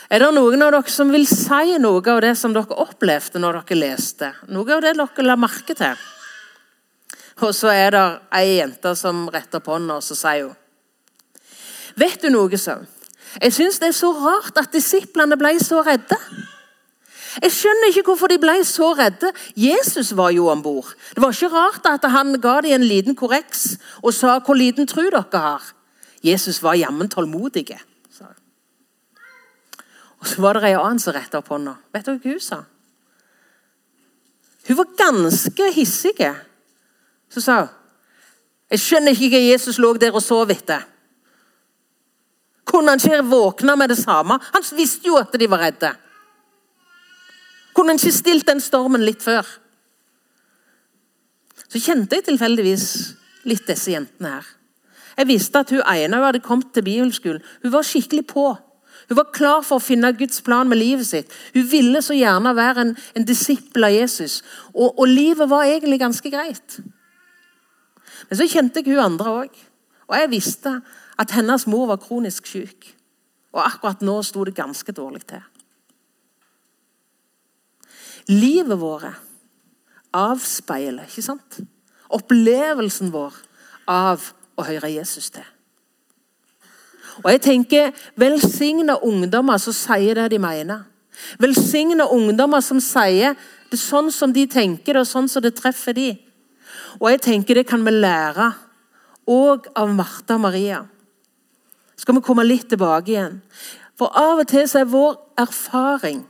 Er 0.10 0.22
det 0.22 0.34
noen 0.36 0.62
av 0.62 0.74
dere 0.76 0.92
som 0.92 1.12
vil 1.14 1.26
si 1.30 1.78
noe 1.82 2.04
av 2.12 2.22
det 2.22 2.36
som 2.38 2.54
dere 2.54 2.78
opplevde 2.84 3.42
når 3.42 3.62
dere 3.62 3.80
leste? 3.80 4.34
Noe 4.54 4.76
av 4.76 4.84
det 4.86 4.94
dere 5.00 5.26
la 5.26 5.38
merke 5.40 5.74
til? 5.78 5.96
Og 7.44 7.52
så 7.56 7.72
er 7.74 7.92
det 7.92 8.04
ei 8.38 8.60
jente 8.60 8.94
som 8.96 9.26
retter 9.34 9.60
på 9.60 9.74
hånda, 9.76 9.98
og 10.00 10.06
så 10.06 10.16
sier 10.16 10.50
hun 10.50 10.62
Vet 11.96 12.22
du 12.22 12.30
noe, 12.30 12.58
så? 12.60 12.82
Jeg 13.40 13.56
syns 13.56 13.80
det 13.80 13.90
er 13.90 13.96
så 13.96 14.12
rart 14.16 14.58
at 14.60 14.74
disiplene 14.76 15.38
ble 15.40 15.54
så 15.64 15.80
redde. 15.84 16.18
Jeg 17.44 17.52
skjønner 17.52 17.92
ikke 17.92 18.04
hvorfor 18.10 18.32
de 18.32 18.38
ble 18.40 18.56
så 18.68 18.94
redde. 18.96 19.32
Jesus 19.60 20.14
var 20.16 20.32
jo 20.36 20.48
om 20.52 20.62
bord. 20.64 20.92
Det 21.16 21.24
var 21.24 21.36
ikke 21.36 21.52
rart 21.52 21.88
at 21.92 22.08
han 22.12 22.36
ga 22.44 22.62
dem 22.64 22.78
en 22.78 22.88
liten 22.88 23.16
korreks 23.16 23.78
og 24.04 24.14
sa 24.14 24.40
'hvor 24.40 24.56
liten 24.56 24.88
tro 24.88 25.04
dere 25.04 25.24
har'. 25.34 25.74
Jesus 26.26 26.62
var 26.64 26.78
jammen 26.80 27.10
tålmodig. 27.10 27.70
Og 30.26 30.28
Så 30.28 30.42
var 30.42 30.58
det 30.58 30.64
ei 30.66 30.74
annen 30.74 31.00
som 31.00 31.14
retta 31.14 31.38
opp 31.38 31.52
hånda. 31.54 31.76
Vet 31.94 32.08
dere 32.08 32.18
hva 32.18 32.32
hun 32.34 32.42
sa? 32.42 32.64
Hun 34.66 34.78
var 34.80 34.96
ganske 34.98 35.68
hissig. 35.76 36.18
Så 37.30 37.44
sa 37.44 37.60
hun 37.60 37.74
Jeg 38.74 38.82
skjønner 38.82 39.14
ikke 39.14 39.30
hva 39.36 39.44
Jesus 39.44 39.78
lå 39.78 39.92
der 40.02 40.16
og 40.18 40.24
sov 40.26 40.50
etter. 40.50 40.82
Kunne 42.66 42.96
han 42.96 43.00
ikke 43.04 43.22
våkne 43.30 43.76
med 43.78 43.94
det 43.94 44.00
samme? 44.00 44.40
Han 44.42 44.66
visste 44.74 45.06
jo 45.06 45.20
at 45.20 45.38
de 45.38 45.48
var 45.50 45.62
redde. 45.62 45.92
Kunne 47.76 47.94
han 47.94 48.02
ikke 48.02 48.18
stilt 48.18 48.48
den 48.48 48.64
stormen 48.64 49.06
litt 49.06 49.22
før? 49.22 49.46
Så 51.70 51.78
kjente 51.84 52.18
jeg 52.18 52.26
tilfeldigvis 52.26 52.88
litt 53.46 53.70
disse 53.70 53.94
jentene 53.94 54.40
her. 54.40 54.50
Jeg 55.18 55.30
visste 55.30 55.62
at 55.62 55.72
hun 55.72 55.84
ene 55.86 56.22
hadde 56.24 56.44
kommet 56.44 56.74
til 56.74 56.86
bibelskolen. 56.86 57.44
Hun 57.64 57.74
var 57.74 57.88
skikkelig 57.88 58.26
på. 58.28 58.48
Hun 59.08 59.20
var 59.20 59.32
klar 59.36 59.62
for 59.66 59.78
å 59.78 59.84
finne 59.84 60.14
Guds 60.18 60.42
plan 60.46 60.70
med 60.70 60.80
livet 60.82 61.08
sitt. 61.08 61.32
Hun 61.54 61.68
ville 61.70 62.02
så 62.02 62.18
gjerne 62.18 62.56
være 62.58 62.86
en, 62.88 62.94
en 63.16 63.28
disippel 63.28 63.88
av 63.88 63.94
Jesus. 63.94 64.40
Og, 64.74 64.90
og, 64.90 65.06
livet 65.08 65.50
var 65.52 65.70
egentlig 65.70 66.02
ganske 66.02 66.32
greit. 66.34 66.80
Men 68.30 68.40
så 68.40 68.48
kjente 68.50 68.82
jeg 68.82 68.96
hun 68.96 69.04
andre 69.06 69.36
òg. 69.44 69.60
Og 70.10 70.18
jeg 70.18 70.32
visste 70.34 70.80
at 71.22 71.36
hennes 71.36 71.68
mor 71.70 71.90
var 71.94 72.02
kronisk 72.02 72.50
syk. 72.50 72.90
Og 73.56 73.62
akkurat 73.64 74.02
nå 74.04 74.18
sto 74.26 74.44
det 74.48 74.58
ganske 74.58 74.96
dårlig 74.96 75.24
til. 75.30 75.44
Livet 78.32 78.80
vårt 78.82 79.22
avspeiler, 80.16 81.06
ikke 81.06 81.26
sant? 81.26 81.60
Opplevelsen 82.16 83.12
vår 83.14 83.38
av 83.92 84.32
å 84.58 84.66
høre 84.66 84.92
Jesus 84.94 85.30
til. 85.34 85.46
Og 87.24 87.32
jeg 87.32 87.42
tenker, 87.46 87.94
Velsigna 88.20 88.98
ungdommer 89.04 89.60
som 89.62 89.76
sier 89.76 90.18
det 90.20 90.30
de 90.34 90.40
mener. 90.42 90.84
Velsigna 91.40 92.08
ungdommer 92.12 92.64
som 92.64 92.82
sier 92.84 93.38
det 93.70 93.80
er 93.80 93.82
sånn 93.82 94.12
som 94.14 94.34
de 94.36 94.46
tenker 94.52 95.00
og 95.00 95.08
sånn 95.08 95.30
som 95.32 95.44
det 95.44 95.56
treffer 95.58 95.96
de. 95.96 96.10
Og 97.00 97.10
jeg 97.12 97.22
tenker 97.22 97.56
Det 97.56 97.68
kan 97.68 97.84
vi 97.84 97.92
lære 97.92 98.54
òg 99.28 99.72
av 99.76 99.90
Martha 99.90 100.36
og 100.36 100.42
Maria. 100.42 100.86
Skal 101.98 102.16
vi 102.16 102.22
komme 102.22 102.46
litt 102.46 102.70
tilbake 102.70 103.12
igjen. 103.12 103.42
For 103.98 104.12
av 104.14 104.44
og 104.44 104.48
til 104.48 104.68
så 104.70 104.84
er 104.84 104.92
vår 104.92 105.16
erfaring, 105.40 106.26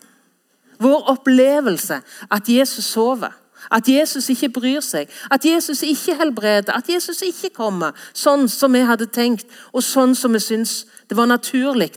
vår 0.79 1.09
opplevelse, 1.11 1.99
at 2.31 2.49
Jesus 2.49 2.85
sover. 2.85 3.33
At 3.71 3.88
Jesus 3.89 4.30
ikke 4.30 4.49
bryr 4.60 4.84
seg, 4.86 5.10
at 5.32 5.45
Jesus 5.45 5.84
ikke 5.84 6.15
helbreder, 6.19 6.73
at 6.73 6.89
Jesus 6.89 7.21
ikke 7.25 7.54
kommer 7.56 7.97
sånn 8.13 8.49
som 8.51 8.73
vi 8.73 8.84
hadde 8.86 9.10
tenkt, 9.10 9.47
og 9.73 9.84
sånn 9.84 10.15
som 10.15 10.34
vi 10.36 10.43
syns 10.43 10.84
det 11.10 11.17
var 11.17 11.30
naturlig. 11.30 11.91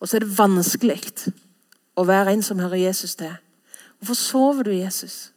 Og 0.00 0.08
så 0.08 0.18
er 0.18 0.24
det 0.24 0.38
vanskelig 0.38 1.00
å 1.94 2.06
være 2.08 2.34
en 2.34 2.42
som 2.42 2.58
hører 2.58 2.88
Jesus 2.88 3.14
til. 3.18 3.34
Hvorfor 4.00 4.18
sover 4.18 4.66
du, 4.66 4.72
Jesus? 4.74 5.30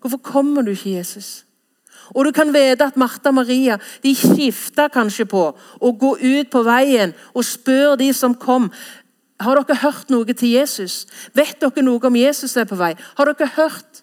Hvorfor 0.00 0.18
kommer 0.18 0.62
du 0.62 0.74
ikke, 0.74 0.98
Jesus? 0.98 1.46
Og 2.10 2.24
du 2.24 2.32
kan 2.34 2.50
vite 2.54 2.84
at 2.84 2.96
Martha 2.96 3.30
og 3.30 3.34
Maria 3.34 3.76
de 4.02 4.14
skifta 4.18 4.88
kanskje 4.90 5.28
på 5.30 5.42
å 5.54 5.92
gå 5.92 6.16
ut 6.18 6.50
på 6.50 6.62
veien 6.66 7.12
og 7.34 7.46
spørre 7.46 8.00
de 8.00 8.10
som 8.16 8.34
kom 8.34 8.70
har 9.40 9.60
dere 9.60 9.80
hørt 9.80 10.10
noe 10.12 10.34
til 10.36 10.52
Jesus? 10.52 11.06
Vet 11.36 11.60
dere 11.62 11.84
noe 11.84 12.02
om 12.06 12.16
Jesus 12.16 12.56
er 12.60 12.68
på 12.68 12.76
vei? 12.76 12.92
Har 13.16 13.30
dere 13.32 13.48
hørt? 13.56 14.02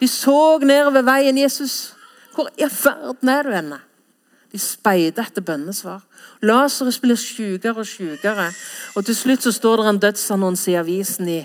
De 0.00 0.08
så 0.10 0.58
nedover 0.62 1.02
veien. 1.06 1.38
Jesus, 1.38 1.94
hvor 2.34 2.50
i 2.58 2.66
verden 2.66 3.28
er 3.28 3.46
du 3.46 3.54
henne? 3.54 3.80
De 4.52 4.58
speider 4.58 5.26
etter 5.26 5.44
bønnesvar. 5.44 6.00
Lasarus 6.42 7.00
blir 7.02 7.18
sykere 7.20 7.82
og 7.82 7.86
sykere. 7.86 8.48
Og 8.96 9.04
til 9.04 9.16
slutt 9.16 9.44
så 9.44 9.52
står 9.52 9.82
det 9.82 9.90
en 9.90 10.00
dødsannonse 10.06 10.72
i 10.72 10.78
avisen 10.80 11.28
i, 11.28 11.42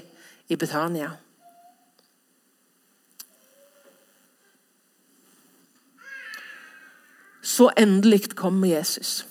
i 0.50 0.56
Betania. 0.56 1.12
Så 7.44 7.70
endelig 7.78 8.36
kommer 8.36 8.68
Jesus. 8.68 9.26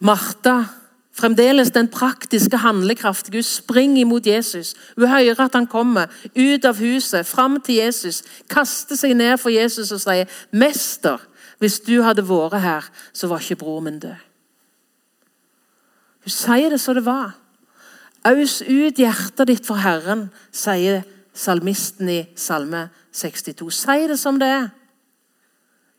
Martha, 0.00 0.64
fremdeles 1.12 1.70
den 1.70 1.88
praktiske, 1.92 2.56
handlekraftige, 2.56 3.36
hun 3.36 3.42
springer 3.42 4.00
imot 4.00 4.26
Jesus. 4.26 4.74
Hun 4.96 5.08
hører 5.08 5.40
at 5.44 5.54
han 5.54 5.66
kommer 5.66 6.06
ut 6.36 6.64
av 6.64 6.80
huset, 6.80 7.26
fram 7.26 7.60
til 7.60 7.82
Jesus, 7.82 8.22
kaster 8.48 8.96
seg 8.96 9.14
ned 9.16 9.36
for 9.38 9.52
Jesus 9.52 9.92
og 9.92 10.00
sier, 10.00 10.24
'Mester, 10.52 11.20
hvis 11.58 11.80
du 11.80 12.02
hadde 12.02 12.28
vært 12.28 12.60
her, 12.60 12.90
så 13.12 13.26
var 13.26 13.40
ikke 13.40 13.60
bror 13.60 13.80
min 13.80 14.00
død.' 14.00 14.26
Hun 16.24 16.30
sier 16.30 16.68
det 16.68 16.80
som 16.80 16.94
det 16.94 17.04
var. 17.04 17.36
Aus 18.24 18.60
ut 18.62 18.98
hjertet 19.00 19.48
ditt 19.48 19.66
for 19.66 19.80
Herren, 19.80 20.30
sier 20.52 21.02
salmisten 21.34 22.08
i 22.08 22.28
Salme 22.36 22.88
62. 23.12 23.70
Si 23.74 24.06
det 24.08 24.18
som 24.18 24.38
det 24.38 24.48
er. 24.48 24.68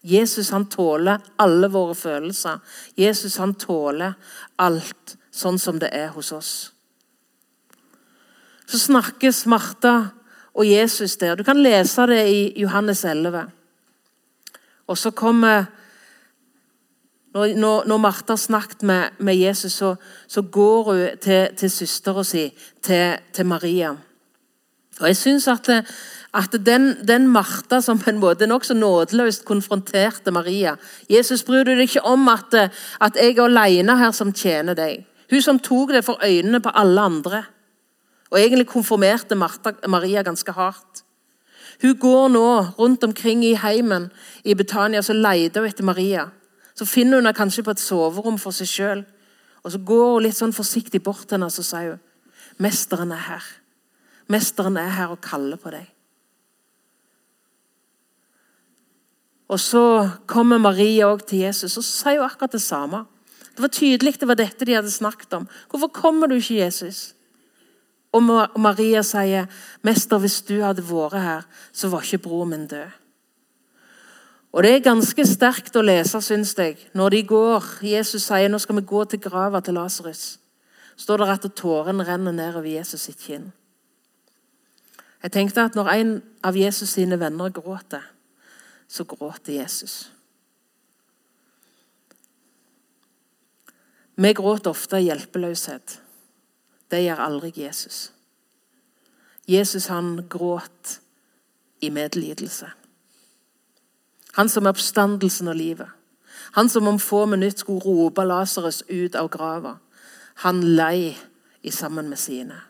Jesus 0.02 0.50
han 0.50 0.66
tåler 0.66 1.22
alle 1.38 1.70
våre 1.70 1.96
følelser. 1.96 2.60
Jesus 2.98 3.38
han 3.38 3.54
tåler 3.54 4.14
alt 4.58 5.18
sånn 5.32 5.60
som 5.62 5.80
det 5.80 5.92
er 5.94 6.10
hos 6.16 6.32
oss. 6.34 6.54
Så 8.66 8.80
snakkes 8.80 9.46
Martha 9.52 9.96
og 10.56 10.66
Jesus 10.68 11.18
der. 11.20 11.36
Du 11.36 11.44
kan 11.44 11.60
lese 11.62 12.06
det 12.10 12.22
i 12.32 12.42
Johannes 12.62 13.04
11. 13.06 13.46
Og 14.88 14.98
så 14.98 15.12
kommer 15.12 15.66
Når, 17.32 17.98
Martha 17.98 18.34
har 18.34 18.38
snakket 18.38 18.82
med, 18.84 19.36
Jesus, 19.36 19.74
så, 19.74 19.96
så, 20.28 20.42
går 20.42 20.84
hun 20.84 21.18
til, 21.22 21.48
til 21.56 21.70
søstera 21.72 22.24
si, 22.24 22.50
til, 22.84 23.18
til, 23.34 23.46
Maria. 23.46 23.94
Og 25.02 25.08
jeg 25.08 25.18
synes 25.18 25.48
at, 25.48 25.70
at 26.34 26.58
den, 26.66 26.96
den, 27.08 27.28
Martha 27.28 27.82
som 27.82 28.00
på 28.00 28.10
en 28.10 28.20
måte 28.22 28.48
nokså 28.48 28.74
nådeløst 28.78 29.46
konfronterte 29.46 30.32
Maria 30.32 30.76
Jesus, 31.10 31.44
bryr 31.44 31.64
du 31.64 31.74
deg 31.74 31.90
ikke 31.90 32.06
om 32.08 32.28
at, 32.30 32.54
at 33.02 33.18
jeg 33.20 33.38
er 33.38 33.46
alene 33.46 33.98
her 33.98 34.12
som 34.16 34.34
tjener 34.34 34.78
deg? 34.78 35.06
Hun 35.32 35.42
som 35.42 35.60
tok 35.60 35.94
det 35.96 36.06
for 36.06 36.20
øynene 36.24 36.60
på 36.62 36.74
alle 36.76 37.02
andre. 37.02 37.44
Og 38.32 38.40
egentlig 38.40 38.68
konfirmerte 38.68 39.36
Martha, 39.36 39.74
Maria 39.88 40.24
ganske 40.24 40.52
hardt. 40.52 41.04
Hun 41.82 41.98
går 41.98 42.28
nå 42.30 42.48
rundt 42.80 43.04
omkring 43.04 43.44
i 43.46 43.56
heimen 43.56 44.12
i 44.44 44.54
Betania 44.54 45.02
så 45.02 45.14
leter 45.14 45.62
hun 45.62 45.70
etter 45.70 45.88
Maria. 45.88 46.28
Så 46.76 46.86
finner 46.86 47.18
hun 47.18 47.26
henne 47.26 47.38
kanskje 47.38 47.64
på 47.64 47.74
et 47.74 47.82
soverom 47.82 48.38
for 48.40 48.56
seg 48.56 48.70
sjøl. 48.70 49.02
Og 49.64 49.74
så 49.74 49.82
går 49.86 50.14
hun 50.14 50.24
litt 50.26 50.38
sånn 50.38 50.56
forsiktig 50.56 51.02
bort 51.04 51.26
til 51.26 51.38
henne 51.38 51.50
og 51.50 51.56
så 51.56 51.66
sier 51.66 51.96
hun, 51.96 52.00
'Mesteren 52.60 53.12
er 53.12 53.26
her. 53.28 53.44
Mesteren 54.32 54.80
er 54.80 54.94
her 54.96 55.14
og 55.14 55.22
kaller 55.22 55.60
på 55.60 55.74
deg.' 55.74 55.90
Og 59.52 59.60
Så 59.60 60.10
kommer 60.28 60.58
Maria 60.58 61.12
også 61.12 61.26
til 61.28 61.40
Jesus 61.40 61.78
og 61.78 61.84
sier 61.84 62.22
hun 62.22 62.30
akkurat 62.30 62.54
det 62.56 62.62
samme. 62.62 63.06
Det 63.52 63.60
var 63.60 63.68
tydelig 63.68 64.20
det 64.20 64.28
var 64.28 64.40
dette 64.40 64.66
de 64.66 64.74
hadde 64.74 64.92
snakket 64.92 65.34
om. 65.34 65.48
'Hvorfor 65.68 65.88
kommer 65.88 66.28
du 66.28 66.36
ikke, 66.36 66.64
Jesus?' 66.64 67.14
Og 68.14 68.24
Maria 68.60 69.02
sier, 69.02 69.46
'Mester, 69.84 70.18
hvis 70.18 70.42
du 70.42 70.62
hadde 70.62 70.84
vært 70.84 71.22
her, 71.22 71.42
så 71.74 71.88
var 71.88 72.02
ikke 72.02 72.18
broren 72.18 72.50
min 72.50 72.68
død.' 72.68 72.92
Og 74.54 74.64
Det 74.64 74.72
er 74.76 74.80
ganske 74.80 75.26
sterkt 75.26 75.76
å 75.76 75.82
lese, 75.82 76.22
syns 76.22 76.58
jeg, 76.58 76.78
når 76.94 77.10
de 77.10 77.24
går. 77.24 77.64
Jesus 77.82 78.24
sier 78.28 78.50
nå 78.52 78.60
skal 78.60 78.76
vi 78.76 78.82
gå 78.82 79.04
til 79.06 79.20
grava 79.20 79.62
til 79.62 79.74
Lasarus. 79.74 80.38
står 80.98 81.18
det 81.18 81.30
at 81.30 81.56
tårene 81.56 82.04
renner 82.04 82.32
ned 82.32 82.56
over 82.56 82.68
Jesus 82.68 83.02
sitt 83.02 83.18
kinn. 83.18 83.52
Jeg 85.24 85.32
tenkte 85.32 85.62
at 85.62 85.76
når 85.76 85.90
en 85.94 86.16
av 86.44 86.58
Jesus 86.58 86.90
sine 86.98 87.20
venner 87.20 87.54
gråter, 87.54 88.02
så 88.88 89.04
gråter 89.04 89.54
Jesus. 89.54 90.12
Vi 94.16 94.34
gråter 94.34 94.70
ofte 94.70 95.00
hjelpeløshet. 95.00 96.02
Det 96.92 97.04
gjør 97.06 97.24
aldri 97.24 97.54
Jesus. 97.56 98.12
Jesus 99.48 99.88
han 99.88 100.28
gråt 100.30 101.00
i 101.82 101.90
medlidelse. 101.90 102.68
Han 104.34 104.50
som 104.50 104.66
er 104.66 104.76
oppstandelsen 104.76 105.48
og 105.48 105.56
livet. 105.56 105.90
Han 106.52 106.70
som 106.70 106.88
om 106.88 107.00
få 107.00 107.26
minutter 107.26 107.60
skulle 107.60 107.84
rope 107.86 108.24
Lasarus 108.24 108.84
ut 108.90 109.16
av 109.16 109.30
grava. 109.30 109.78
Han 110.44 110.64
lei 110.64 111.18
i 111.64 111.72
sammen 111.72 112.10
med 112.10 112.20
sine. 112.20 112.62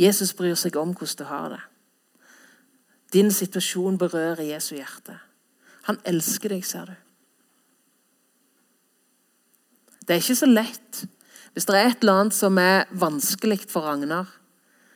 Jesus 0.00 0.32
bryr 0.34 0.56
seg 0.58 0.76
om 0.80 0.94
hvordan 0.96 1.18
du 1.18 1.24
har 1.28 1.48
det. 1.52 1.62
Din 3.12 3.30
situasjon 3.30 3.98
berører 4.00 4.42
Jesu 4.54 4.74
hjerte. 4.76 5.18
Han 5.88 5.98
elsker 6.08 6.54
deg, 6.54 6.64
ser 6.64 6.88
du. 6.88 6.94
Det 10.02 10.16
er 10.16 10.22
ikke 10.22 10.38
så 10.38 10.48
lett 10.48 11.02
hvis 11.52 11.66
det 11.68 11.76
er 11.76 11.90
et 11.90 12.00
eller 12.00 12.22
annet 12.22 12.36
som 12.36 12.56
er 12.58 12.86
vanskelig 12.96 13.66
for 13.68 13.84
Ragnar, 13.84 14.30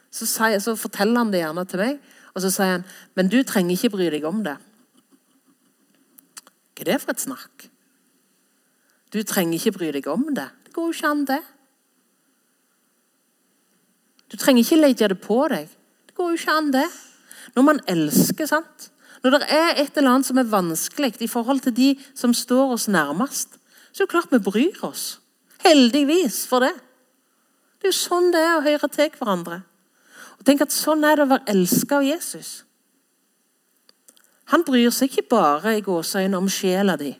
så, 0.08 0.24
sier, 0.24 0.56
så, 0.64 0.72
forteller 0.80 1.20
han 1.20 1.32
det 1.32 1.42
gjerne 1.42 1.64
til 1.68 1.82
meg. 1.82 1.98
Og 2.32 2.40
så 2.44 2.50
sier 2.52 2.78
han 2.78 2.86
men 3.16 3.28
du 3.32 3.42
trenger 3.44 3.76
ikke 3.76 3.92
bry 3.92 4.06
deg 4.12 4.24
om 4.28 4.40
det. 4.46 4.54
Hva 6.76 6.84
er 6.84 6.88
det 6.88 7.00
for 7.02 7.12
et 7.12 7.24
snakk? 7.24 7.66
Du 9.12 9.20
trenger 9.24 9.58
ikke 9.58 9.74
bry 9.76 9.90
deg 9.92 10.08
om 10.08 10.30
det. 10.36 10.48
Det 10.64 10.72
går 10.76 10.88
jo 10.88 10.96
ikke 10.96 11.12
an, 11.12 11.26
det. 11.28 11.42
Du 14.36 14.42
trenger 14.42 14.66
ikke 14.66 14.76
legge 14.76 15.08
det 15.08 15.16
på 15.24 15.38
deg. 15.48 15.70
Det 16.04 16.16
går 16.18 16.34
jo 16.34 16.36
ikke 16.36 16.56
an, 16.60 16.66
det. 16.74 16.84
Når 17.56 17.64
man 17.64 17.78
elsker, 17.88 18.48
sant? 18.50 18.90
Når 19.24 19.38
det 19.38 19.46
er 19.48 19.78
et 19.80 19.96
eller 19.96 20.10
annet 20.12 20.28
som 20.28 20.36
er 20.36 20.50
vanskelig 20.50 21.14
i 21.24 21.28
forhold 21.30 21.62
til 21.64 21.72
de 21.72 21.86
som 22.12 22.34
står 22.36 22.74
oss 22.74 22.84
nærmest, 22.92 23.56
så 23.96 24.04
er 24.04 24.04
det 24.04 24.12
klart 24.12 24.34
vi 24.34 24.42
bryr 24.44 24.82
oss. 24.84 25.22
Heldigvis 25.64 26.42
for 26.50 26.66
det. 26.66 26.74
Det 27.80 27.88
er 27.88 27.94
jo 27.94 27.96
sånn 27.96 28.28
det 28.34 28.42
er 28.44 28.58
å 28.58 28.64
høre 28.66 28.90
til 28.92 29.08
hverandre. 29.16 29.62
Og 30.36 30.44
tenk 30.44 30.66
at 30.66 30.74
Sånn 30.74 31.04
er 31.08 31.16
det 31.16 31.24
å 31.24 31.32
være 31.32 31.48
elska 31.54 32.02
av 32.02 32.04
Jesus. 32.04 32.50
Han 34.52 34.66
bryr 34.68 34.92
seg 34.92 35.08
ikke 35.08 35.30
bare 35.32 35.78
i 35.78 35.84
gåseøynene 35.86 36.44
om 36.44 36.52
sjela 36.52 37.00
di 37.00 37.14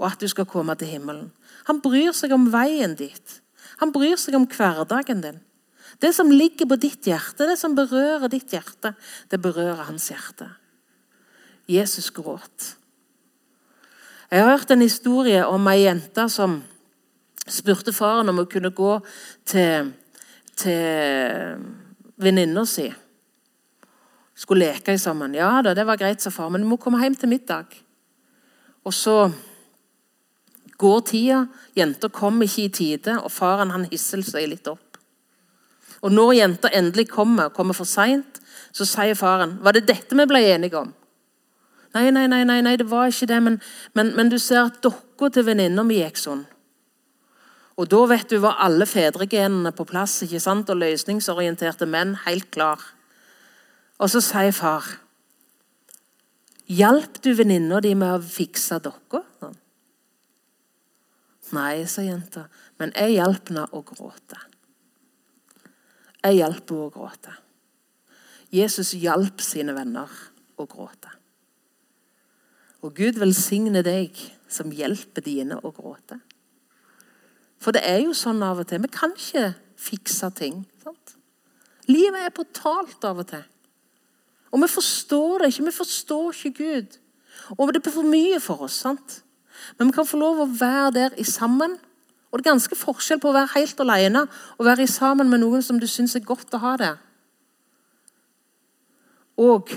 og 0.00 0.06
at 0.08 0.22
du 0.22 0.24
skal 0.32 0.48
komme 0.48 0.72
til 0.80 0.88
himmelen. 0.88 1.28
Han 1.68 1.82
bryr 1.84 2.14
seg 2.16 2.32
om 2.32 2.46
veien 2.48 2.96
dit. 2.96 3.34
Han 3.84 3.92
bryr 3.92 4.16
seg 4.16 4.38
om 4.38 4.46
hverdagen 4.48 5.20
din. 5.20 5.42
Det 5.98 6.12
som 6.14 6.30
ligger 6.30 6.68
på 6.70 6.78
ditt 6.78 7.06
hjerte, 7.08 7.48
det 7.48 7.58
som 7.58 7.74
berører 7.74 8.30
ditt 8.30 8.52
hjerte, 8.54 8.94
det 9.30 9.40
berører 9.42 9.88
hans 9.88 10.10
hjerte. 10.12 10.46
Jesus 11.70 12.10
gråt. 12.14 12.76
Jeg 14.30 14.44
har 14.44 14.52
hørt 14.52 14.70
en 14.70 14.84
historie 14.84 15.42
om 15.46 15.66
ei 15.72 15.82
jente 15.82 16.28
som 16.30 16.60
spurte 17.50 17.92
faren 17.92 18.30
om 18.30 18.38
hun 18.38 18.50
kunne 18.50 18.70
gå 18.70 18.92
til, 19.48 19.90
til 20.54 21.64
venninna 22.20 22.64
si. 22.68 22.86
Skulle 24.38 24.70
leke 24.70 24.94
sammen. 24.98 25.34
Ja 25.34 25.58
da, 25.64 25.74
det 25.74 25.86
var 25.86 25.98
greit, 26.00 26.22
sa 26.22 26.30
far, 26.30 26.50
men 26.50 26.62
du 26.62 26.68
må 26.70 26.78
komme 26.80 27.00
hjem 27.02 27.18
til 27.18 27.32
middag. 27.32 27.74
Og 28.86 28.94
så 28.94 29.16
går 30.80 31.00
tida, 31.10 31.40
jenta 31.76 32.08
kommer 32.08 32.48
ikke 32.48 32.62
i 32.64 32.72
tide, 32.72 33.18
og 33.20 33.32
faren 33.34 33.74
han 33.74 33.88
hisser 33.90 34.22
seg 34.24 34.48
litt 34.48 34.70
opp. 34.70 34.89
Og 36.00 36.12
når 36.12 36.32
jenta 36.38 36.70
endelig 36.72 37.08
kommer, 37.10 37.50
kommer 37.52 37.76
for 37.76 37.88
seint, 37.88 38.40
så 38.72 38.86
sier 38.86 39.18
faren 39.18 39.58
Var 39.60 39.76
det 39.76 39.88
dette 39.88 40.16
vi 40.16 40.26
ble 40.30 40.40
enige 40.52 40.78
om? 40.80 40.94
Nei, 41.94 42.06
nei, 42.14 42.26
nei, 42.30 42.44
nei, 42.46 42.60
nei 42.62 42.76
det 42.78 42.86
var 42.90 43.10
ikke 43.10 43.26
det, 43.26 43.40
men, 43.42 43.58
men, 43.98 44.12
men 44.16 44.30
du 44.30 44.38
ser 44.38 44.68
at 44.68 44.78
dokka 44.84 45.32
til 45.34 45.48
venninna 45.48 45.82
mi 45.82 45.98
gikk 45.98 46.20
sånn. 46.22 46.44
Og 47.80 47.88
da 47.90 48.00
vet 48.12 48.30
du 48.30 48.38
var 48.42 48.60
alle 48.62 48.86
fedregenene 48.86 49.72
på 49.74 49.86
plass, 49.88 50.20
ikke 50.26 50.42
sant? 50.42 50.70
og 50.70 50.78
løsningsorienterte 50.78 51.88
menn 51.90 52.14
helt 52.26 52.50
klar. 52.54 52.82
Og 53.98 54.12
så 54.12 54.22
sier 54.24 54.54
far 54.56 54.86
Hjalp 56.70 57.18
du 57.24 57.32
venninna 57.34 57.80
di 57.82 57.96
med 57.98 58.14
å 58.14 58.22
fikse 58.22 58.78
dere? 58.84 59.24
Sånn. 59.42 59.56
Nei, 61.56 61.82
sa 61.90 62.04
jenta, 62.06 62.44
men 62.78 62.92
jeg 62.94 63.16
hjalp 63.16 63.50
henne 63.50 63.64
å 63.74 63.80
gråte. 63.82 64.38
Jeg 66.20 66.40
hjalp 66.40 66.68
henne 66.70 66.86
å 66.88 66.92
gråte. 66.92 67.36
Jesus 68.50 68.92
hjalp 68.98 69.40
sine 69.44 69.74
venner 69.76 70.10
å 70.58 70.66
gråte. 70.68 71.12
Og 72.84 72.96
Gud 72.96 73.20
velsigne 73.20 73.82
deg 73.84 74.16
som 74.50 74.72
hjelper 74.72 75.24
dine 75.24 75.58
å 75.60 75.72
gråte. 75.74 76.18
For 77.60 77.76
det 77.76 77.84
er 77.84 78.00
jo 78.06 78.16
sånn 78.16 78.40
av 78.42 78.62
og 78.62 78.68
til. 78.68 78.80
Vi 78.80 78.92
kan 78.92 79.12
ikke 79.16 79.52
fikse 79.80 80.30
ting. 80.36 80.62
Sant? 80.82 81.16
Livet 81.90 82.24
er 82.24 82.34
brutalt 82.34 83.04
av 83.04 83.20
og 83.20 83.28
til. 83.30 83.44
Og 84.50 84.62
vi 84.64 84.70
forstår 84.72 85.44
det 85.44 85.52
ikke. 85.52 85.66
Vi 85.68 85.76
forstår 85.76 86.32
ikke 86.32 86.64
Gud. 86.64 86.96
Og 87.56 87.72
det 87.74 87.82
blir 87.84 87.94
for 87.94 88.08
mye 88.08 88.40
for 88.42 88.66
oss. 88.66 88.80
sant? 88.82 89.20
Men 89.78 89.90
vi 89.90 89.96
kan 89.98 90.08
få 90.08 90.18
lov 90.20 90.40
å 90.40 90.48
være 90.48 90.90
der 90.96 91.16
i 91.20 91.24
sammen. 91.24 91.76
Og 92.30 92.38
det 92.38 92.46
er 92.46 92.52
ganske 92.52 92.78
forskjell 92.78 93.20
på 93.20 93.30
å 93.30 93.34
være 93.34 93.54
helt 93.56 93.80
alene 93.82 94.24
og 94.56 94.66
være 94.66 94.86
sammen 94.86 95.30
med 95.30 95.42
noen 95.42 95.62
som 95.66 95.80
du 95.82 95.86
syns 95.90 96.14
er 96.14 96.26
godt 96.26 96.54
å 96.54 96.62
ha 96.62 96.76
der. 96.78 97.00
Og 99.40 99.72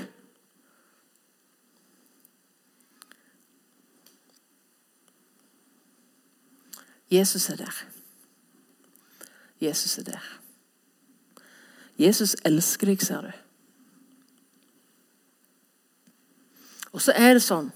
Jesus 7.14 7.50
er 7.50 7.56
der. 7.56 7.84
Jesus 9.62 9.98
er 9.98 10.04
der. 10.04 10.30
Jesus 11.98 12.36
elsker 12.46 12.90
deg, 12.90 13.02
ser 13.02 13.22
du. 13.22 13.32
Og 16.94 17.02
så 17.02 17.14
er 17.18 17.38
det 17.38 17.44
sånn 17.46 17.72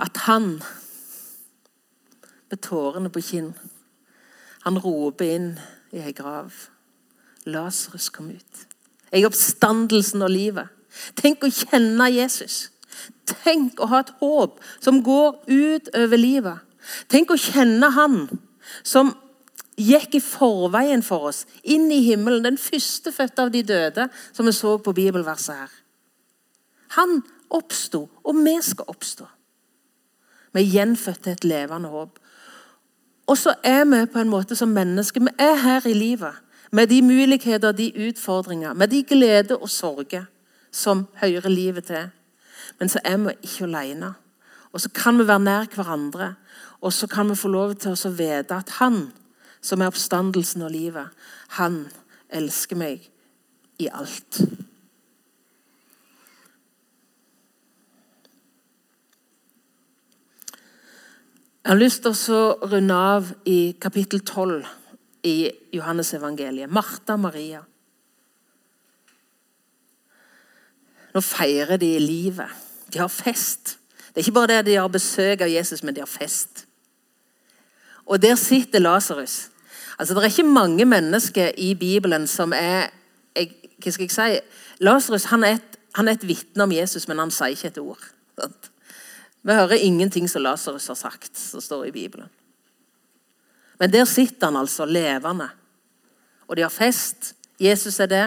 at 0.00 0.24
han 0.26 0.58
med 2.54 2.62
tårene 2.62 3.10
på 3.10 3.22
kinn. 3.24 3.50
Han 4.64 4.78
roper 4.78 5.34
inn 5.34 5.50
i 5.92 6.02
ei 6.04 6.14
grav. 6.14 6.54
Lasarus 7.50 8.08
kom 8.14 8.30
ut. 8.30 8.62
Jeg 9.10 9.24
er 9.24 9.28
oppstandelsen 9.28 10.22
og 10.24 10.32
livet. 10.32 10.70
Tenk 11.18 11.42
å 11.42 11.50
kjenne 11.50 12.06
Jesus. 12.14 12.68
Tenk 13.26 13.82
å 13.82 13.90
ha 13.90 14.04
et 14.04 14.14
håp 14.20 14.62
som 14.78 15.02
går 15.04 15.42
ut 15.50 15.90
over 15.98 16.20
livet. 16.20 16.62
Tenk 17.10 17.32
å 17.32 17.40
kjenne 17.40 17.90
Han 17.96 18.18
som 18.84 19.12
gikk 19.80 20.14
i 20.16 20.22
forveien 20.22 21.02
for 21.02 21.30
oss, 21.30 21.44
inn 21.62 21.90
i 21.92 22.02
himmelen. 22.06 22.44
Den 22.44 22.60
førstefødte 22.60 23.44
av 23.44 23.50
de 23.52 23.64
døde, 23.66 24.08
som 24.32 24.46
vi 24.46 24.54
så 24.54 24.76
på 24.78 24.94
bibelverset 24.94 25.64
her. 25.64 25.72
Han 26.96 27.22
oppsto, 27.50 28.06
og 28.22 28.44
vi 28.44 28.54
skal 28.62 28.92
oppstå. 28.94 29.26
Vi 30.54 30.62
er 30.62 30.76
gjenfødt 30.78 31.24
til 31.24 31.34
et 31.34 31.48
levende 31.50 31.90
håp. 31.90 32.20
Og 33.26 33.38
så 33.38 33.54
er 33.64 33.84
vi 33.84 34.06
på 34.12 34.18
en 34.18 34.28
måte 34.28 34.56
som 34.56 34.68
mennesker. 34.68 35.20
Vi 35.20 35.32
er 35.38 35.54
her 35.54 35.86
i 35.86 35.92
livet 35.92 36.34
med 36.70 36.86
de 36.86 37.02
muligheter, 37.02 37.68
og 37.68 37.78
de 37.78 38.08
utfordringer, 38.08 38.72
med 38.72 38.88
de 38.88 39.02
gleder 39.02 39.56
og 39.56 39.70
sorger 39.70 40.24
som 40.72 41.06
hører 41.22 41.48
livet 41.48 41.84
til. 41.84 42.10
Men 42.78 42.88
så 42.88 43.00
er 43.04 43.16
vi 43.16 43.30
ikke 43.42 43.64
alene. 43.64 44.14
Og 44.72 44.80
så 44.80 44.88
kan 44.90 45.18
vi 45.18 45.26
være 45.28 45.40
nær 45.40 45.64
hverandre. 45.74 46.34
Og 46.80 46.92
så 46.92 47.06
kan 47.06 47.30
vi 47.30 47.34
få 47.34 47.48
lov 47.48 47.74
til 47.74 47.94
å 47.94 48.10
vite 48.10 48.54
at 48.54 48.70
Han 48.80 49.12
som 49.64 49.80
er 49.80 49.88
oppstandelsen 49.88 50.64
og 50.66 50.72
livet, 50.74 51.08
han 51.56 51.86
elsker 52.28 52.76
meg 52.76 53.08
i 53.80 53.88
alt. 53.88 54.42
Jeg 61.64 61.72
har 61.72 61.78
lyst 61.80 62.02
til 62.04 62.12
å 62.36 62.68
runde 62.68 62.92
av 62.92 63.28
i 63.48 63.72
kapittel 63.80 64.20
12 64.20 64.66
i 65.24 65.48
Johannes 65.72 66.10
evangeliet. 66.12 66.68
Martha 66.68 67.14
Maria. 67.16 67.62
Nå 71.14 71.22
feirer 71.24 71.80
de 71.80 71.88
livet. 72.04 72.52
De 72.92 73.00
har 73.00 73.08
fest. 73.08 73.78
Det 74.12 74.20
er 74.20 74.26
ikke 74.26 74.36
bare 74.36 74.58
det 74.58 74.66
de 74.68 74.76
har 74.76 74.92
besøk 74.92 75.46
av 75.46 75.48
Jesus, 75.54 75.80
men 75.80 75.96
de 75.96 76.04
har 76.04 76.10
fest. 76.10 76.66
Og 78.04 78.20
der 78.20 78.36
sitter 78.36 78.84
Lasarus. 78.84 79.48
Altså, 79.98 80.12
Det 80.14 80.20
er 80.20 80.28
ikke 80.28 80.52
mange 80.52 80.84
mennesker 80.84 81.52
i 81.56 81.72
Bibelen 81.74 82.26
som 82.26 82.52
er 82.52 82.90
jeg, 83.34 83.56
Hva 83.80 83.90
skal 83.90 84.04
jeg 84.04 84.10
si? 84.10 84.40
Lasarus 84.84 85.24
er 85.32 85.48
et, 85.54 85.80
han 85.94 86.08
er 86.08 86.12
et 86.12 86.28
vitne 86.28 86.62
om 86.62 86.72
Jesus, 86.72 87.08
men 87.08 87.18
han 87.18 87.30
sier 87.30 87.56
ikke 87.56 87.72
et 87.72 87.78
ord. 87.78 88.04
Sant? 88.38 88.73
Vi 89.44 89.52
hører 89.52 89.82
ingenting 89.84 90.28
som 90.30 90.42
Lasarus 90.42 90.88
har 90.88 90.96
sagt, 90.96 91.36
som 91.36 91.60
står 91.60 91.90
i 91.90 91.92
Bibelen. 91.92 92.30
Men 93.78 93.92
der 93.92 94.06
sitter 94.08 94.48
han 94.48 94.56
altså 94.56 94.86
levende. 94.88 95.50
Og 96.48 96.56
de 96.56 96.64
har 96.64 96.72
fest. 96.72 97.34
Jesus 97.60 98.00
er 98.00 98.08
det. 98.08 98.24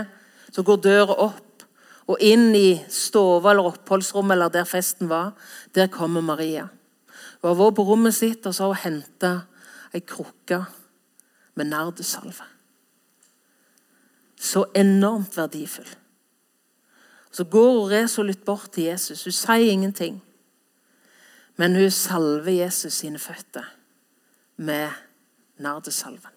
Så 0.53 0.63
går 0.63 0.82
døra 0.84 1.15
opp, 1.27 1.63
og 2.08 2.21
inn 2.23 2.53
i 2.56 2.77
stova 2.89 3.51
eller 3.51 3.67
oppholdsrommet 3.73 4.38
eller 4.38 4.51
der 4.53 4.67
festen 4.67 5.10
var, 5.10 5.34
der 5.75 5.89
kommer 5.91 6.23
Maria. 6.23 6.69
Hun 7.41 7.49
har 7.49 7.58
vært 7.60 7.75
på 7.77 7.86
rommet 7.89 8.15
sitt 8.15 8.45
og 8.47 8.56
så 8.56 8.69
har 8.69 8.77
hun 8.77 8.84
henta 8.86 9.32
ei 9.91 10.01
krukke 10.08 10.62
med 11.60 11.69
nardesalve. 11.73 12.45
Så 14.39 14.67
enormt 14.77 15.36
verdifull. 15.38 15.89
Så 17.32 17.43
går 17.43 17.73
hun 17.73 17.91
resolutt 17.91 18.45
bort 18.45 18.71
til 18.71 18.88
Jesus. 18.88 19.25
Hun 19.27 19.36
sier 19.36 19.73
ingenting. 19.73 20.21
Men 21.57 21.75
hun 21.75 21.91
salver 21.91 22.53
Jesus 22.53 23.01
sine 23.01 23.19
føtter 23.19 23.65
med 24.57 24.89
nardesalven. 25.57 26.33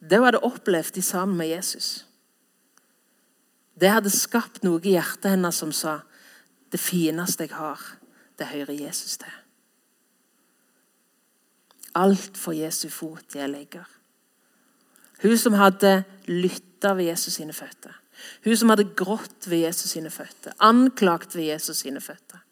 Det 0.00 0.18
hun 0.18 0.26
hadde 0.26 0.44
opplevd 0.46 1.02
sammen 1.02 1.36
med 1.38 1.48
Jesus. 1.48 2.06
Det 3.80 3.90
hadde 3.90 4.10
skapt 4.10 4.62
noe 4.64 4.80
i 4.82 4.94
hjertet 4.96 5.34
hennes 5.34 5.58
som 5.60 5.72
sa 5.74 6.00
det 6.72 6.80
fineste 6.82 7.46
jeg 7.46 7.54
har, 7.56 7.80
det 8.38 8.48
hører 8.50 8.74
Jesus 8.74 9.18
til. 9.20 9.34
Alt 11.96 12.36
for 12.36 12.56
Jesu 12.56 12.88
fot 12.92 13.36
jeg 13.36 13.48
legger. 13.48 13.86
Hun 15.22 15.38
som 15.40 15.56
hadde 15.56 16.02
lytta 16.28 16.92
ved 16.96 17.08
Jesus 17.12 17.38
sine 17.38 17.54
føtter. 17.56 17.94
Hun 18.44 18.56
som 18.56 18.70
hadde 18.72 18.90
grått 18.96 19.48
ved 19.50 19.64
Jesus 19.66 19.92
sine 19.96 20.10
føtter, 20.10 20.54
anklagt 20.58 21.36
ved 21.36 21.50
Jesus 21.50 21.82
sine 21.84 22.00
føtter. 22.00 22.42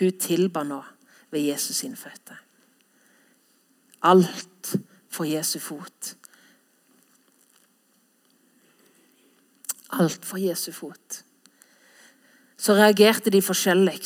Hun 0.00 0.18
tilba 0.20 0.64
nå 0.66 0.82
ved 1.30 1.46
Jesus 1.46 1.82
sine 1.82 1.96
føtter. 1.96 2.38
Alt 4.02 4.76
for 5.08 5.24
Jesu 5.24 5.58
fot. 5.58 6.14
Alt 9.92 10.24
for 10.24 10.38
Jesu 10.38 10.72
fot. 10.72 11.22
Så 12.56 12.74
reagerte 12.74 13.30
de 13.30 13.42
forskjellig. 13.42 14.00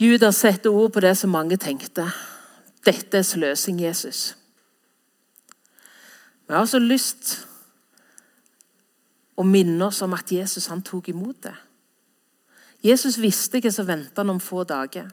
Judas 0.00 0.36
setter 0.36 0.72
ord 0.72 0.92
på 0.92 1.00
det 1.04 1.16
som 1.18 1.30
mange 1.30 1.56
tenkte. 1.60 2.06
Dette 2.86 3.20
er 3.20 3.26
sløsing, 3.26 3.80
Jesus. 3.82 4.34
Vi 6.48 6.54
har 6.54 6.66
så 6.66 6.78
lyst 6.78 7.46
å 9.40 9.46
minne 9.46 9.88
oss 9.88 10.02
om 10.04 10.14
at 10.16 10.30
Jesus 10.32 10.68
han 10.68 10.84
tok 10.84 11.08
imot 11.12 11.40
det. 11.48 11.56
Jesus 12.84 13.18
visste 13.20 13.60
hva 13.60 13.72
som 13.72 13.88
ventet 13.88 14.28
om 14.28 14.40
få 14.40 14.64
dager. 14.68 15.08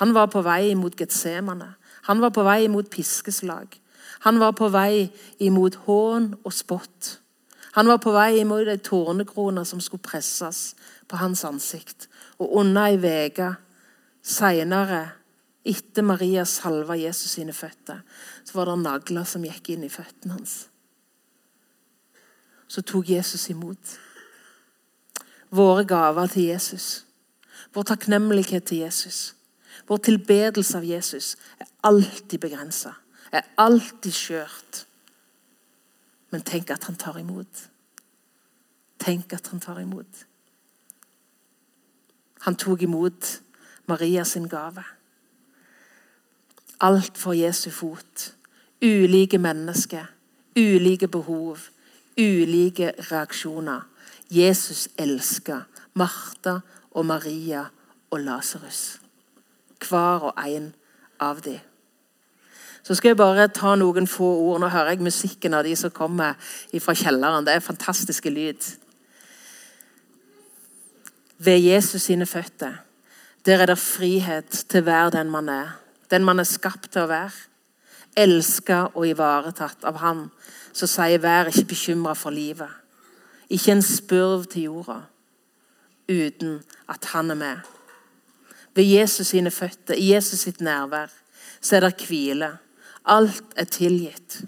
Han 0.00 0.12
var 0.14 0.30
på 0.30 0.42
vei 0.44 0.74
mot 0.78 0.94
Getsemane. 0.94 1.74
Han 2.06 2.22
var 2.22 2.32
på 2.34 2.44
vei 2.46 2.66
mot 2.70 2.88
piskeslag. 2.90 3.78
Han 4.26 4.40
var 4.42 4.52
på 4.58 4.68
vei 4.70 5.08
imot 5.42 5.78
hån 5.86 6.32
og 6.44 6.52
spott. 6.54 7.16
Han 7.76 7.88
var 7.90 8.00
på 8.02 8.12
vei 8.14 8.40
imot 8.40 8.68
ei 8.72 8.80
tårnekrone 8.80 9.64
som 9.68 9.82
skulle 9.84 10.04
presses 10.04 10.74
på 11.08 11.18
hans 11.20 11.44
ansikt. 11.44 12.08
Og 12.38 12.58
under 12.62 12.90
ei 12.90 13.26
uke 13.28 13.54
Seinere, 14.26 15.04
etter 15.62 16.02
Maria 16.02 16.42
salva 16.46 16.96
Jesus 16.98 17.36
sine 17.36 17.52
føtter, 17.54 18.00
så 18.42 18.56
var 18.58 18.72
det 18.72 18.80
nagler 18.82 19.26
som 19.28 19.44
gikk 19.46 19.70
inn 19.74 19.84
i 19.86 19.90
føttene 19.90 20.34
hans. 20.34 20.64
Så 22.68 22.82
tok 22.82 23.08
Jesus 23.10 23.50
imot. 23.50 23.98
Våre 25.50 25.84
gaver 25.84 26.26
til 26.26 26.42
Jesus, 26.42 27.06
vår 27.74 27.82
takknemlighet 27.82 28.64
til 28.64 28.78
Jesus, 28.78 29.34
vår 29.86 29.96
tilbedelse 29.96 30.78
av 30.78 30.84
Jesus 30.84 31.36
er 31.60 31.68
alltid 31.86 32.38
begrensa, 32.42 32.96
er 33.32 33.46
alltid 33.58 34.12
skjørt. 34.12 34.82
Men 36.30 36.42
tenk 36.42 36.70
at 36.74 36.84
han 36.84 36.98
tar 36.98 37.18
imot. 37.20 37.68
Tenk 38.98 39.32
at 39.32 39.46
han 39.52 39.60
tar 39.60 39.78
imot. 39.80 40.26
Han 42.46 42.56
tok 42.56 42.82
imot 42.82 43.40
Maria 43.86 44.24
sin 44.24 44.48
gave. 44.48 44.82
Alt 46.80 47.18
for 47.18 47.32
Jesu 47.32 47.70
fot. 47.70 48.32
Ulike 48.82 49.38
mennesker, 49.38 50.10
ulike 50.56 51.08
behov, 51.08 51.58
ulike 52.18 52.92
reaksjoner. 53.10 53.86
Jesus 54.30 54.88
elsker 54.98 55.66
Martha 55.94 56.58
og 56.90 57.06
Maria 57.06 57.66
og 58.10 58.20
Lasarus. 58.20 59.00
Hver 59.88 60.30
og 60.30 60.48
en 60.48 60.74
av 61.20 61.40
dem. 61.44 61.60
Så 62.82 62.94
skal 62.94 63.08
jeg 63.08 63.18
bare 63.18 63.48
ta 63.48 63.74
noen 63.74 64.06
få 64.06 64.26
ord. 64.38 64.60
Nå 64.62 64.68
hører 64.70 64.94
jeg 64.94 65.02
musikken 65.02 65.54
av 65.54 65.64
de 65.66 65.74
som 65.76 65.90
kommer 65.90 66.36
fra 66.80 66.94
kjelleren. 66.94 67.46
Det 67.46 67.56
er 67.56 67.64
fantastiske 67.64 68.30
lyd. 68.30 68.68
Ved 71.38 71.58
Jesus 71.58 72.06
sine 72.06 72.26
føtter 72.26 72.82
der 73.46 73.62
er 73.62 73.66
det 73.66 73.78
frihet 73.78 74.64
til 74.68 74.86
være 74.86 75.10
den 75.10 75.30
man 75.30 75.48
er. 75.48 75.78
Den 76.10 76.24
man 76.24 76.38
er 76.38 76.48
skapt 76.48 76.90
til 76.90 77.04
å 77.04 77.10
være. 77.10 77.30
Elska 78.16 78.80
og 78.94 79.06
ivaretatt 79.06 79.84
av 79.86 80.00
Han 80.02 80.24
som 80.76 80.88
sier 80.88 81.18
'vær 81.18 81.48
ikke 81.48 81.68
bekymra 81.68 82.12
for 82.14 82.30
livet'. 82.30 82.76
Ikke 83.50 83.72
en 83.72 83.82
spurv 83.82 84.44
til 84.44 84.62
jorda 84.62 85.00
uten 86.08 86.62
at 86.88 87.04
Han 87.04 87.30
er 87.30 87.34
med. 87.34 87.56
Ved 88.74 88.84
Jesus 88.84 89.26
sine 89.26 89.50
føtter, 89.50 89.94
i 89.94 90.12
Jesus 90.12 90.40
sitt 90.40 90.60
nærvær, 90.60 91.06
så 91.60 91.76
er 91.76 91.80
det 91.80 92.06
hvile. 92.06 92.58
Alt 93.04 93.44
er 93.56 93.64
tilgitt. 93.64 94.44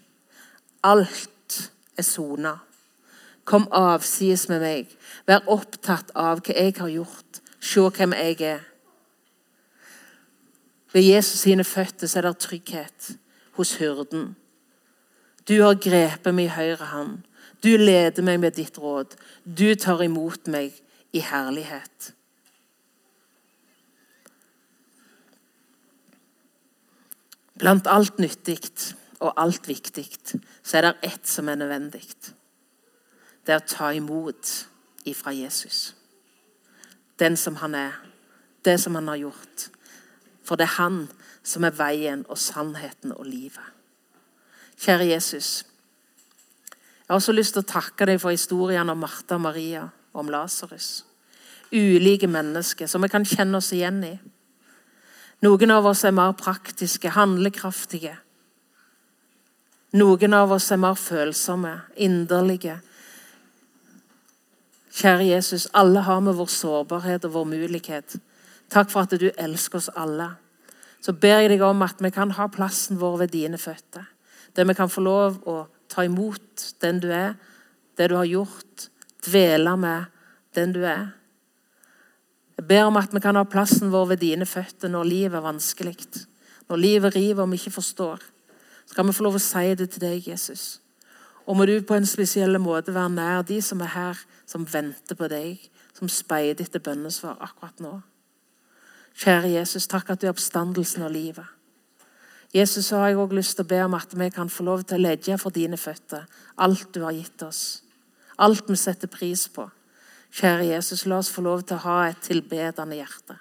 Alt 0.82 1.72
er 1.96 2.02
sona. 2.02 2.52
Kom 3.44 3.68
avsides 3.72 4.48
med 4.48 4.60
meg. 4.60 4.96
Vær 5.26 5.46
opptatt 5.48 6.10
av 6.14 6.42
hva 6.44 6.54
jeg 6.54 6.74
har 6.78 6.88
gjort. 6.88 7.40
Se 7.60 7.80
hvem 7.80 8.12
jeg 8.12 8.40
er. 8.40 8.60
Ved 10.92 11.02
Jesus 11.02 11.40
sine 11.40 11.64
føtter 11.64 12.06
så 12.06 12.18
er 12.18 12.28
det 12.28 12.38
trygghet 12.38 13.16
hos 13.52 13.74
hyrden. 13.80 14.36
Du 15.48 15.56
har 15.62 15.78
grepet 15.80 16.34
meg 16.37 16.50
i 16.50 16.52
høyre 16.52 16.90
hånd. 16.92 17.16
Du 17.64 17.70
leder 17.80 18.22
meg 18.22 18.40
med 18.42 18.58
ditt 18.58 18.76
råd. 18.78 19.16
Du 19.44 19.72
tar 19.80 20.02
imot 20.04 20.50
meg 20.52 20.76
i 21.16 21.22
herlighet. 21.24 22.12
Blant 27.58 27.88
alt 27.90 28.20
nyttig 28.22 28.61
og 29.18 29.32
alt 29.40 29.66
viktig 29.66 30.06
så 30.62 30.78
er 30.78 30.84
det 30.84 31.08
ett 31.08 31.26
som 31.26 31.48
er 31.48 31.58
nødvendig. 31.58 32.04
Det 33.42 33.54
er 33.54 33.62
å 33.62 33.66
ta 33.66 33.88
imot 33.96 34.52
ifra 35.08 35.32
Jesus. 35.34 35.96
Den 37.18 37.34
som 37.40 37.56
han 37.64 37.74
er. 37.74 37.96
Det 38.62 38.76
som 38.78 38.94
han 38.94 39.08
har 39.08 39.18
gjort. 39.24 39.66
For 40.44 40.61
det 40.61 40.68
er 40.68 40.76
han 40.76 41.00
som 41.42 41.64
er 41.64 41.74
veien 41.74 42.22
og 42.28 42.38
sannheten 42.38 43.16
og 43.16 43.26
livet. 43.26 43.77
Kjære 44.78 45.10
Jesus. 45.10 45.64
Jeg 46.70 47.14
har 47.14 47.18
også 47.18 47.32
lyst 47.32 47.56
til 47.56 47.64
å 47.64 47.70
takke 47.70 48.06
deg 48.06 48.20
for 48.22 48.30
historien 48.30 48.90
om 48.92 49.00
Martha 49.02 49.34
og 49.38 49.42
Maria 49.46 49.88
om 50.14 50.28
Lasarus. 50.30 51.04
Ulike 51.72 52.28
mennesker 52.30 52.86
som 52.86 53.02
vi 53.02 53.10
kan 53.10 53.26
kjenne 53.26 53.58
oss 53.58 53.72
igjen 53.74 54.02
i. 54.06 54.14
Noen 55.42 55.70
av 55.70 55.86
oss 55.86 56.04
er 56.04 56.14
mer 56.14 56.34
praktiske, 56.38 57.10
handlekraftige. 57.14 58.16
Noen 59.98 60.34
av 60.34 60.52
oss 60.52 60.68
er 60.74 60.80
mer 60.82 60.98
følsomme, 60.98 61.74
inderlige. 61.96 62.80
Kjære 64.98 65.30
Jesus, 65.30 65.68
alle 65.72 66.02
har 66.06 66.20
vi 66.26 66.34
vår 66.38 66.50
sårbarhet 66.52 67.24
og 67.24 67.34
vår 67.34 67.48
mulighet. 67.54 68.18
Takk 68.70 68.90
for 68.90 69.06
at 69.06 69.14
du 69.18 69.30
elsker 69.30 69.78
oss 69.78 69.90
alle. 69.96 70.32
Så 71.00 71.14
ber 71.14 71.44
jeg 71.44 71.54
deg 71.54 71.62
om 71.62 71.82
at 71.86 72.02
vi 72.02 72.10
kan 72.10 72.34
ha 72.34 72.48
plassen 72.52 72.98
vår 73.00 73.22
ved 73.24 73.34
dine 73.34 73.58
føtter. 73.58 74.06
Der 74.58 74.66
vi 74.66 74.74
kan 74.74 74.90
få 74.90 75.04
lov 75.06 75.36
å 75.46 75.68
ta 75.86 76.02
imot 76.02 76.64
den 76.82 76.98
du 76.98 77.12
er, 77.14 77.36
det 77.94 78.08
du 78.10 78.16
har 78.18 78.26
gjort. 78.26 78.88
Dvele 79.22 79.76
med 79.78 80.10
den 80.58 80.72
du 80.74 80.80
er. 80.82 81.12
Jeg 82.58 82.66
ber 82.66 82.88
om 82.88 82.98
at 82.98 83.14
vi 83.14 83.22
kan 83.22 83.38
ha 83.38 83.44
plassen 83.46 83.92
vår 83.92 84.08
ved 84.12 84.24
dine 84.24 84.46
føtter 84.46 84.90
når 84.90 85.06
livet 85.06 85.38
er 85.38 85.44
vanskelig. 85.46 85.94
Når 86.66 86.82
livet 86.82 87.14
river 87.14 87.44
og 87.44 87.52
vi 87.52 87.60
ikke 87.60 87.76
forstår. 87.78 88.24
Så 88.86 88.96
kan 88.96 89.06
vi 89.06 89.14
få 89.14 89.28
lov 89.28 89.38
å 89.38 89.42
si 89.42 89.74
det 89.78 89.92
til 89.92 90.02
deg, 90.02 90.26
Jesus. 90.26 90.80
Og 91.46 91.56
må 91.56 91.68
du 91.68 91.76
på 91.86 91.94
en 91.94 92.08
spesiell 92.08 92.58
måte 92.58 92.94
være 92.96 93.14
nær 93.14 93.46
de 93.46 93.60
som 93.62 93.80
er 93.84 93.94
her, 93.94 94.24
som 94.42 94.66
venter 94.66 95.14
på 95.14 95.28
deg, 95.30 95.62
som 95.94 96.10
speider 96.10 96.66
etter 96.66 96.82
bønnesvar 96.82 97.38
akkurat 97.46 97.78
nå. 97.84 97.94
Kjære 99.18 99.54
Jesus, 99.54 99.86
takk 99.86 100.10
at 100.10 100.20
du 100.20 100.26
er 100.26 100.34
oppstandelsen 100.34 101.06
av 101.06 101.14
livet. 101.14 101.57
Jesus, 102.54 102.87
så 102.87 102.96
har 102.96 103.08
jeg 103.08 103.18
også 103.18 103.37
lyst 103.37 103.56
til 103.56 103.66
å 103.66 103.68
be 103.68 103.80
om 103.84 103.94
at 103.98 104.14
vi 104.16 104.30
kan 104.32 104.48
få 104.48 104.64
lov 104.64 104.84
til 104.88 104.96
å 104.96 105.04
legge 105.04 105.37
for 105.40 105.52
dine 105.52 105.76
føtter 105.76 106.24
alt 106.56 106.88
du 106.94 107.02
har 107.04 107.12
gitt 107.12 107.42
oss. 107.44 107.82
Alt 108.38 108.70
vi 108.70 108.76
setter 108.78 109.11
pris 109.11 109.48
på. 109.52 109.68
Kjære 110.38 110.70
Jesus, 110.72 111.06
la 111.06 111.18
oss 111.20 111.32
få 111.32 111.44
lov 111.44 111.64
til 111.66 111.78
å 111.78 111.84
ha 111.87 111.98
et 112.08 112.20
tilbedende 112.24 112.98
hjerte. 112.98 113.38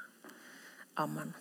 Amen. 0.98 1.36